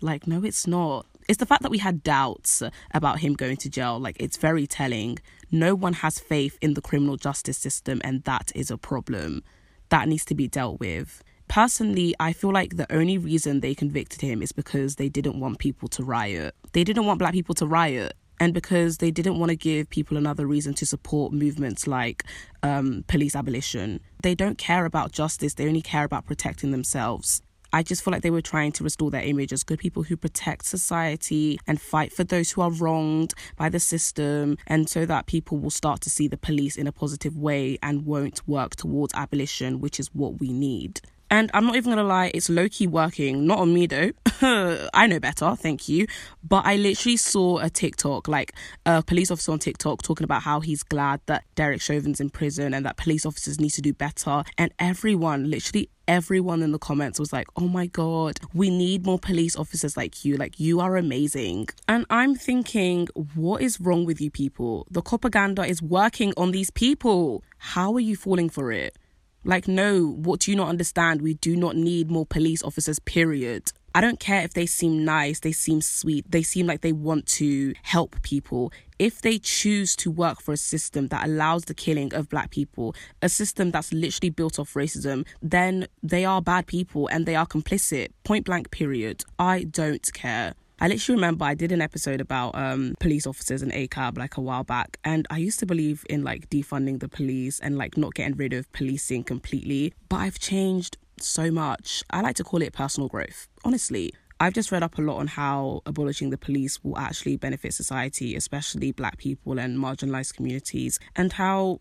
Like, 0.01 0.27
no, 0.27 0.43
it's 0.45 0.67
not. 0.67 1.07
It's 1.29 1.39
the 1.39 1.47
fact 1.47 1.63
that 1.63 1.71
we 1.71 1.79
had 1.79 2.03
doubts 2.03 2.63
about 2.93 3.21
him 3.21 3.35
going 3.35 3.57
to 3.59 3.71
jail. 3.71 4.01
Like, 4.01 4.17
it's 4.19 4.37
very 4.37 4.67
telling. 4.67 5.19
No 5.53 5.77
one 5.77 5.93
has 5.93 6.19
faith 6.19 6.59
in 6.61 6.75
the 6.75 6.81
criminal 6.81 7.17
justice 7.17 7.59
system, 7.59 8.01
and 8.03 8.25
that 8.25 8.51
is 8.57 8.71
a 8.71 8.77
problem. 8.77 9.45
That 9.91 10.09
needs 10.09 10.25
to 10.25 10.35
be 10.35 10.49
dealt 10.49 10.81
with 10.81 11.23
personally, 11.53 12.15
I 12.19 12.33
feel 12.33 12.51
like 12.51 12.79
the 12.79 12.91
only 12.91 13.19
reason 13.19 13.61
they 13.61 13.75
convicted 13.75 14.23
him 14.23 14.41
is 14.41 14.53
because 14.53 14.97
they 14.97 15.11
didn't 15.11 15.39
want 15.39 15.59
people 15.59 15.87
to 15.89 16.03
riot. 16.03 16.55
They 16.73 16.83
didn't 16.83 17.05
want 17.05 17.19
black 17.19 17.35
people 17.35 17.55
to 17.57 17.67
riot. 17.67 18.15
And 18.41 18.55
because 18.55 18.97
they 18.99 19.11
didn't 19.11 19.39
want 19.39 19.51
to 19.51 19.57
give 19.57 19.91
people 19.91 20.17
another 20.17 20.47
reason 20.47 20.73
to 20.75 20.87
support 20.87 21.31
movements 21.31 21.87
like 21.87 22.25
um, 22.63 23.05
police 23.07 23.37
abolition. 23.37 24.01
They 24.23 24.35
don't 24.35 24.57
care 24.57 24.87
about 24.87 25.13
justice, 25.13 25.53
they 25.53 25.69
only 25.69 25.83
care 25.83 26.05
about 26.05 26.25
protecting 26.25 26.71
themselves. 26.71 27.43
I 27.71 27.83
just 27.83 28.03
feel 28.03 28.13
like 28.13 28.23
they 28.23 28.31
were 28.31 28.41
trying 28.41 28.73
to 28.73 28.85
restore 28.85 29.11
their 29.11 29.23
image 29.23 29.53
as 29.53 29.63
good 29.63 29.79
people 29.79 30.05
who 30.05 30.17
protect 30.17 30.65
society 30.65 31.59
and 31.67 31.79
fight 31.81 32.15
for 32.15 32.25
those 32.25 32.51
who 32.51 32.63
are 32.63 32.71
wronged 32.71 33.35
by 33.57 33.69
the 33.69 33.81
system, 33.81 34.57
and 34.67 34.89
so 34.89 35.05
that 35.05 35.27
people 35.27 35.59
will 35.59 35.71
start 35.71 36.01
to 36.03 36.11
see 36.11 36.29
the 36.29 36.37
police 36.39 36.77
in 36.77 36.87
a 36.87 36.93
positive 36.93 37.37
way 37.37 37.79
and 37.83 38.07
won't 38.07 38.47
work 38.49 38.75
towards 38.75 39.13
abolition, 39.15 39.81
which 39.81 40.01
is 40.01 40.09
what 40.15 40.41
we 40.41 40.51
need. 40.51 41.03
And 41.33 41.51
I'm 41.55 41.65
not 41.65 41.77
even 41.77 41.93
gonna 41.93 42.05
lie, 42.05 42.31
it's 42.35 42.51
low 42.51 42.69
key 42.69 42.87
working. 42.87 43.47
Not 43.47 43.59
on 43.59 43.73
me 43.73 43.87
though. 43.87 44.13
I 44.93 45.07
know 45.07 45.19
better, 45.19 45.57
thank 45.57 45.89
you. 45.89 46.07
But 46.45 46.67
I 46.67 46.77
literally 46.77 47.17
saw 47.17 47.57
a 47.57 47.71
TikTok, 47.71 48.29
like 48.29 48.53
a 48.85 49.03
police 49.03 49.31
officer 49.31 49.51
on 49.51 49.59
TikTok, 49.59 50.03
talking 50.03 50.25
about 50.25 50.43
how 50.43 50.61
he's 50.61 50.83
glad 50.83 51.23
that 51.27 51.45
Derek 51.55 51.81
Chauvin's 51.81 52.21
in 52.21 52.29
prison 52.29 52.75
and 52.75 52.85
that 52.85 52.99
police 52.99 53.25
officers 53.25 53.59
need 53.59 53.71
to 53.71 53.81
do 53.81 53.95
better. 53.95 54.45
And 54.59 54.75
everyone, 54.79 55.51
literally 55.51 55.89
everyone 56.07 56.63
in 56.63 56.73
the 56.73 56.79
comments 56.79 57.19
was 57.19 57.33
like, 57.33 57.47
oh 57.57 57.69
my 57.69 57.87
God, 57.87 58.39
we 58.53 58.69
need 58.69 59.07
more 59.07 59.19
police 59.19 59.57
officers 59.57 59.97
like 59.97 60.27
you. 60.27 60.37
Like, 60.37 60.61
you 60.61 60.81
are 60.81 60.99
amazing. 60.99 61.69
And 61.89 62.05
I'm 62.11 62.35
thinking, 62.35 63.09
what 63.35 63.63
is 63.63 63.81
wrong 63.81 64.05
with 64.05 64.21
you 64.21 64.31
people? 64.31 64.87
The 64.91 65.01
propaganda 65.01 65.65
is 65.65 65.81
working 65.81 66.35
on 66.37 66.51
these 66.51 66.69
people. 66.71 67.43
How 67.57 67.95
are 67.95 68.01
you 68.01 68.17
falling 68.17 68.51
for 68.51 68.71
it? 68.73 68.97
Like, 69.45 69.67
no, 69.67 70.07
what 70.07 70.41
do 70.41 70.51
you 70.51 70.57
not 70.57 70.69
understand? 70.69 71.21
We 71.23 71.35
do 71.35 71.57
not 71.57 71.77
need 71.77 72.11
more 72.11 72.27
police 72.27 72.63
officers, 72.63 72.99
period. 73.01 73.73
I 73.95 74.01
don't 74.01 74.19
care 74.19 74.43
if 74.43 74.55
they 74.55 74.65
seem 74.65 75.05
nice, 75.05 75.41
they 75.41 75.53
seem 75.53 75.83
sweet, 75.83 76.31
they 76.31 76.43
seem 76.43 76.67
like 76.67 76.81
they 76.81 76.93
want 76.93 77.27
to 77.39 77.75
help 77.83 78.23
people. 78.23 78.73
If 78.99 79.21
they 79.21 79.39
choose 79.39 79.95
to 79.97 80.11
work 80.11 80.41
for 80.41 80.53
a 80.53 80.57
system 80.57 81.09
that 81.09 81.27
allows 81.27 81.67
the 81.67 81.75
killing 81.75 82.15
of 82.15 82.31
black 82.31 82.51
people, 82.51 82.95
a 83.21 83.29
system 83.29 83.71
that's 83.71 83.93
literally 83.93 84.31
built 84.31 84.59
off 84.59 84.73
racism, 84.73 85.27
then 85.43 85.89
they 86.03 86.25
are 86.25 86.41
bad 86.41 86.67
people 86.67 87.07
and 87.09 87.27
they 87.27 87.35
are 87.35 87.47
complicit. 87.47 88.09
Point 88.25 88.47
blank, 88.47 88.71
period. 88.71 89.25
I 89.39 89.65
don't 89.65 90.11
care. 90.15 90.55
I 90.83 90.89
literally 90.89 91.15
remember 91.15 91.45
I 91.45 91.55
did 91.55 91.71
an 91.71 91.81
episode 91.81 92.21
about 92.21 92.57
um, 92.57 92.97
police 92.99 93.25
officers 93.25 93.63
and 93.63 93.71
ACAB 93.71 94.19
like 94.19 94.37
a 94.37 94.41
while 94.41 94.65
back, 94.65 94.99
and 95.05 95.29
I 95.31 95.39
used 95.39 95.61
to 95.61 95.67
believe 95.67 96.05
in 96.11 96.25
like 96.25 96.51
defunding 96.51 96.99
the 96.99 97.09
police 97.09 97.61
and 97.61 97.79
like 97.79 97.97
not 97.97 98.15
getting 98.15 98.37
rid 98.37 98.53
of 98.53 98.71
policing 98.73 99.23
completely, 99.23 99.95
but 100.09 100.17
I've 100.17 100.41
changed 100.41 100.99
so 101.21 101.53
much. 101.53 102.03
I 102.11 102.21
like 102.21 102.35
to 102.35 102.43
call 102.43 102.63
it 102.63 102.73
personal 102.73 103.09
growth, 103.09 103.47
honestly. 103.65 104.13
I've 104.41 104.55
just 104.55 104.73
read 104.73 104.83
up 104.83 104.99
a 104.99 105.03
lot 105.03 105.19
on 105.19 105.29
how 105.29 105.83
abolishing 105.87 106.31
the 106.31 106.37
police 106.37 106.83
will 106.83 106.99
actually 106.99 107.37
benefit 107.37 107.75
society, 107.75 108.35
especially 108.35 108.91
black 108.91 109.19
people 109.19 109.61
and 109.61 109.79
marginalized 109.79 110.35
communities, 110.35 110.99
and 111.15 111.33
how 111.33 111.81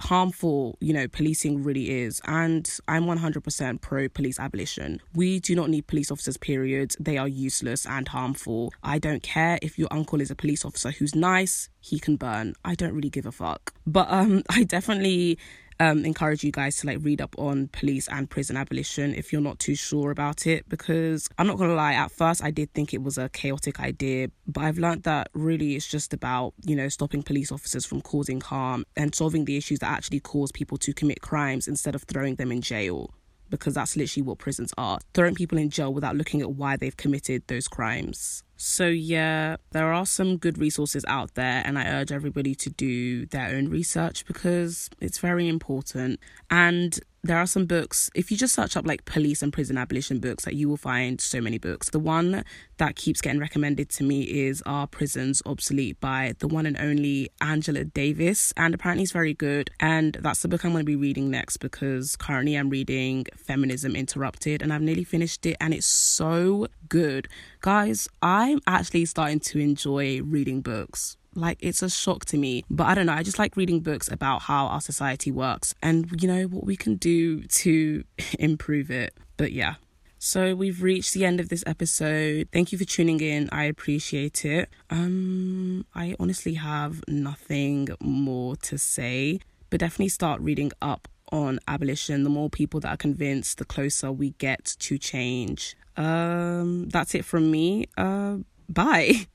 harmful, 0.00 0.76
you 0.80 0.92
know, 0.92 1.08
policing 1.08 1.62
really 1.62 2.02
is. 2.02 2.20
And 2.26 2.68
I'm 2.86 3.04
100% 3.04 3.80
pro 3.80 4.08
police 4.08 4.38
abolition. 4.38 5.00
We 5.14 5.40
do 5.40 5.54
not 5.54 5.70
need 5.70 5.86
police 5.86 6.10
officers, 6.10 6.36
period. 6.36 6.94
They 6.98 7.18
are 7.18 7.28
useless 7.28 7.86
and 7.86 8.08
harmful. 8.08 8.72
I 8.82 8.98
don't 8.98 9.22
care 9.22 9.58
if 9.62 9.78
your 9.78 9.88
uncle 9.90 10.20
is 10.20 10.30
a 10.30 10.36
police 10.36 10.64
officer 10.64 10.90
who's 10.90 11.14
nice, 11.14 11.68
he 11.80 11.98
can 11.98 12.16
burn. 12.16 12.54
I 12.64 12.74
don't 12.74 12.94
really 12.94 13.10
give 13.10 13.26
a 13.26 13.32
fuck. 13.32 13.74
But 13.86 14.08
um, 14.10 14.42
I 14.50 14.64
definitely 14.64 15.38
um, 15.80 16.04
encourage 16.04 16.42
you 16.42 16.52
guys 16.52 16.76
to 16.78 16.86
like 16.86 16.98
read 17.02 17.20
up 17.20 17.34
on 17.38 17.68
police 17.68 18.08
and 18.08 18.28
prison 18.28 18.56
abolition 18.56 19.14
if 19.14 19.32
you're 19.32 19.40
not 19.40 19.58
too 19.58 19.74
sure 19.74 20.10
about 20.10 20.46
it 20.46 20.68
because 20.68 21.28
I'm 21.38 21.46
not 21.46 21.58
gonna 21.58 21.74
lie 21.74 21.94
at 21.94 22.10
first 22.10 22.42
I 22.42 22.50
did 22.50 22.72
think 22.74 22.92
it 22.92 23.02
was 23.02 23.18
a 23.18 23.28
chaotic 23.28 23.80
idea 23.80 24.30
but 24.46 24.64
I've 24.64 24.78
learned 24.78 25.04
that 25.04 25.28
really 25.34 25.76
it's 25.76 25.86
just 25.86 26.12
about 26.12 26.54
you 26.64 26.74
know 26.74 26.88
stopping 26.88 27.22
police 27.22 27.52
officers 27.52 27.86
from 27.86 28.00
causing 28.00 28.40
harm 28.40 28.84
and 28.96 29.14
solving 29.14 29.44
the 29.44 29.56
issues 29.56 29.78
that 29.80 29.90
actually 29.90 30.20
cause 30.20 30.52
people 30.52 30.78
to 30.78 30.92
commit 30.92 31.20
crimes 31.20 31.68
instead 31.68 31.94
of 31.94 32.02
throwing 32.02 32.36
them 32.36 32.50
in 32.50 32.60
jail 32.60 33.10
because 33.50 33.74
that's 33.74 33.96
literally 33.96 34.22
what 34.22 34.38
prisons 34.38 34.72
are 34.76 34.98
throwing 35.14 35.34
people 35.34 35.58
in 35.58 35.70
jail 35.70 35.92
without 35.92 36.16
looking 36.16 36.40
at 36.40 36.50
why 36.50 36.76
they've 36.76 36.96
committed 36.96 37.42
those 37.46 37.68
crimes. 37.68 38.42
So, 38.60 38.88
yeah, 38.88 39.56
there 39.70 39.92
are 39.92 40.04
some 40.04 40.36
good 40.36 40.58
resources 40.58 41.04
out 41.06 41.34
there, 41.34 41.62
and 41.64 41.78
I 41.78 41.86
urge 41.86 42.10
everybody 42.10 42.56
to 42.56 42.68
do 42.70 43.24
their 43.26 43.54
own 43.54 43.68
research 43.68 44.26
because 44.26 44.90
it's 45.00 45.18
very 45.18 45.46
important. 45.46 46.18
And 46.50 46.98
there 47.22 47.36
are 47.36 47.46
some 47.46 47.66
books 47.66 48.10
if 48.14 48.30
you 48.30 48.36
just 48.36 48.54
search 48.54 48.76
up 48.76 48.86
like 48.86 49.04
police 49.04 49.42
and 49.42 49.52
prison 49.52 49.76
abolition 49.76 50.20
books 50.20 50.44
that 50.44 50.52
like, 50.52 50.58
you 50.58 50.68
will 50.68 50.76
find 50.76 51.20
so 51.20 51.40
many 51.40 51.58
books. 51.58 51.90
The 51.90 51.98
one 51.98 52.44
that 52.78 52.96
keeps 52.96 53.20
getting 53.20 53.40
recommended 53.40 53.90
to 53.90 54.04
me 54.04 54.22
is 54.22 54.62
are 54.64 54.86
prisons 54.86 55.42
obsolete 55.44 56.00
by 56.00 56.34
the 56.38 56.46
one 56.46 56.64
and 56.64 56.78
only 56.78 57.28
angela 57.40 57.84
davis 57.84 58.52
and 58.56 58.72
apparently 58.72 59.02
it's 59.02 59.12
very 59.12 59.34
good. 59.34 59.70
And 59.80 60.16
that's 60.20 60.42
the 60.42 60.48
book 60.48 60.64
i'm 60.64 60.72
going 60.72 60.82
to 60.82 60.86
be 60.86 60.96
reading 60.96 61.30
next 61.30 61.58
because 61.58 62.16
currently 62.16 62.54
i'm 62.54 62.70
reading 62.70 63.26
feminism 63.36 63.96
interrupted 63.96 64.62
and 64.62 64.72
i've 64.72 64.82
nearly 64.82 65.04
finished 65.04 65.44
it 65.44 65.56
and 65.60 65.74
it's 65.74 65.86
so 65.86 66.68
good 66.88 67.28
guys 67.60 68.08
i'm 68.22 68.60
actually 68.66 69.04
starting 69.04 69.40
to 69.40 69.58
enjoy 69.58 70.22
reading 70.22 70.60
books 70.60 71.16
like 71.38 71.58
it's 71.60 71.82
a 71.82 71.90
shock 71.90 72.24
to 72.26 72.36
me. 72.36 72.64
But 72.68 72.88
I 72.88 72.94
don't 72.94 73.06
know, 73.06 73.12
I 73.12 73.22
just 73.22 73.38
like 73.38 73.56
reading 73.56 73.80
books 73.80 74.10
about 74.10 74.42
how 74.42 74.66
our 74.66 74.80
society 74.80 75.30
works 75.30 75.74
and 75.82 76.20
you 76.22 76.28
know 76.28 76.44
what 76.44 76.64
we 76.64 76.76
can 76.76 76.96
do 76.96 77.42
to 77.42 78.04
improve 78.38 78.90
it. 78.90 79.14
But 79.36 79.52
yeah. 79.52 79.74
So 80.20 80.54
we've 80.56 80.82
reached 80.82 81.14
the 81.14 81.24
end 81.24 81.38
of 81.38 81.48
this 81.48 81.62
episode. 81.64 82.48
Thank 82.52 82.72
you 82.72 82.78
for 82.78 82.84
tuning 82.84 83.20
in. 83.20 83.48
I 83.52 83.64
appreciate 83.64 84.44
it. 84.44 84.68
Um 84.90 85.86
I 85.94 86.16
honestly 86.18 86.54
have 86.54 87.02
nothing 87.08 87.88
more 88.00 88.56
to 88.56 88.78
say, 88.78 89.40
but 89.70 89.80
definitely 89.80 90.08
start 90.08 90.40
reading 90.40 90.72
up 90.82 91.08
on 91.30 91.60
abolition. 91.68 92.24
The 92.24 92.30
more 92.30 92.50
people 92.50 92.80
that 92.80 92.88
are 92.88 92.96
convinced, 92.96 93.58
the 93.58 93.64
closer 93.64 94.10
we 94.10 94.30
get 94.30 94.64
to 94.80 94.98
change. 94.98 95.76
Um 95.98 96.88
that's 96.88 97.14
it 97.14 97.24
from 97.24 97.50
me. 97.50 97.86
Uh 97.96 98.38
bye. 98.68 99.26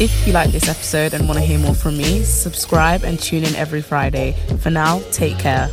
If 0.00 0.26
you 0.26 0.32
like 0.32 0.50
this 0.50 0.68
episode 0.68 1.14
and 1.14 1.28
want 1.28 1.38
to 1.38 1.44
hear 1.44 1.58
more 1.58 1.74
from 1.74 1.96
me, 1.96 2.24
subscribe 2.24 3.04
and 3.04 3.16
tune 3.16 3.44
in 3.44 3.54
every 3.54 3.80
Friday. 3.80 4.32
For 4.58 4.70
now, 4.70 5.00
take 5.12 5.38
care. 5.38 5.70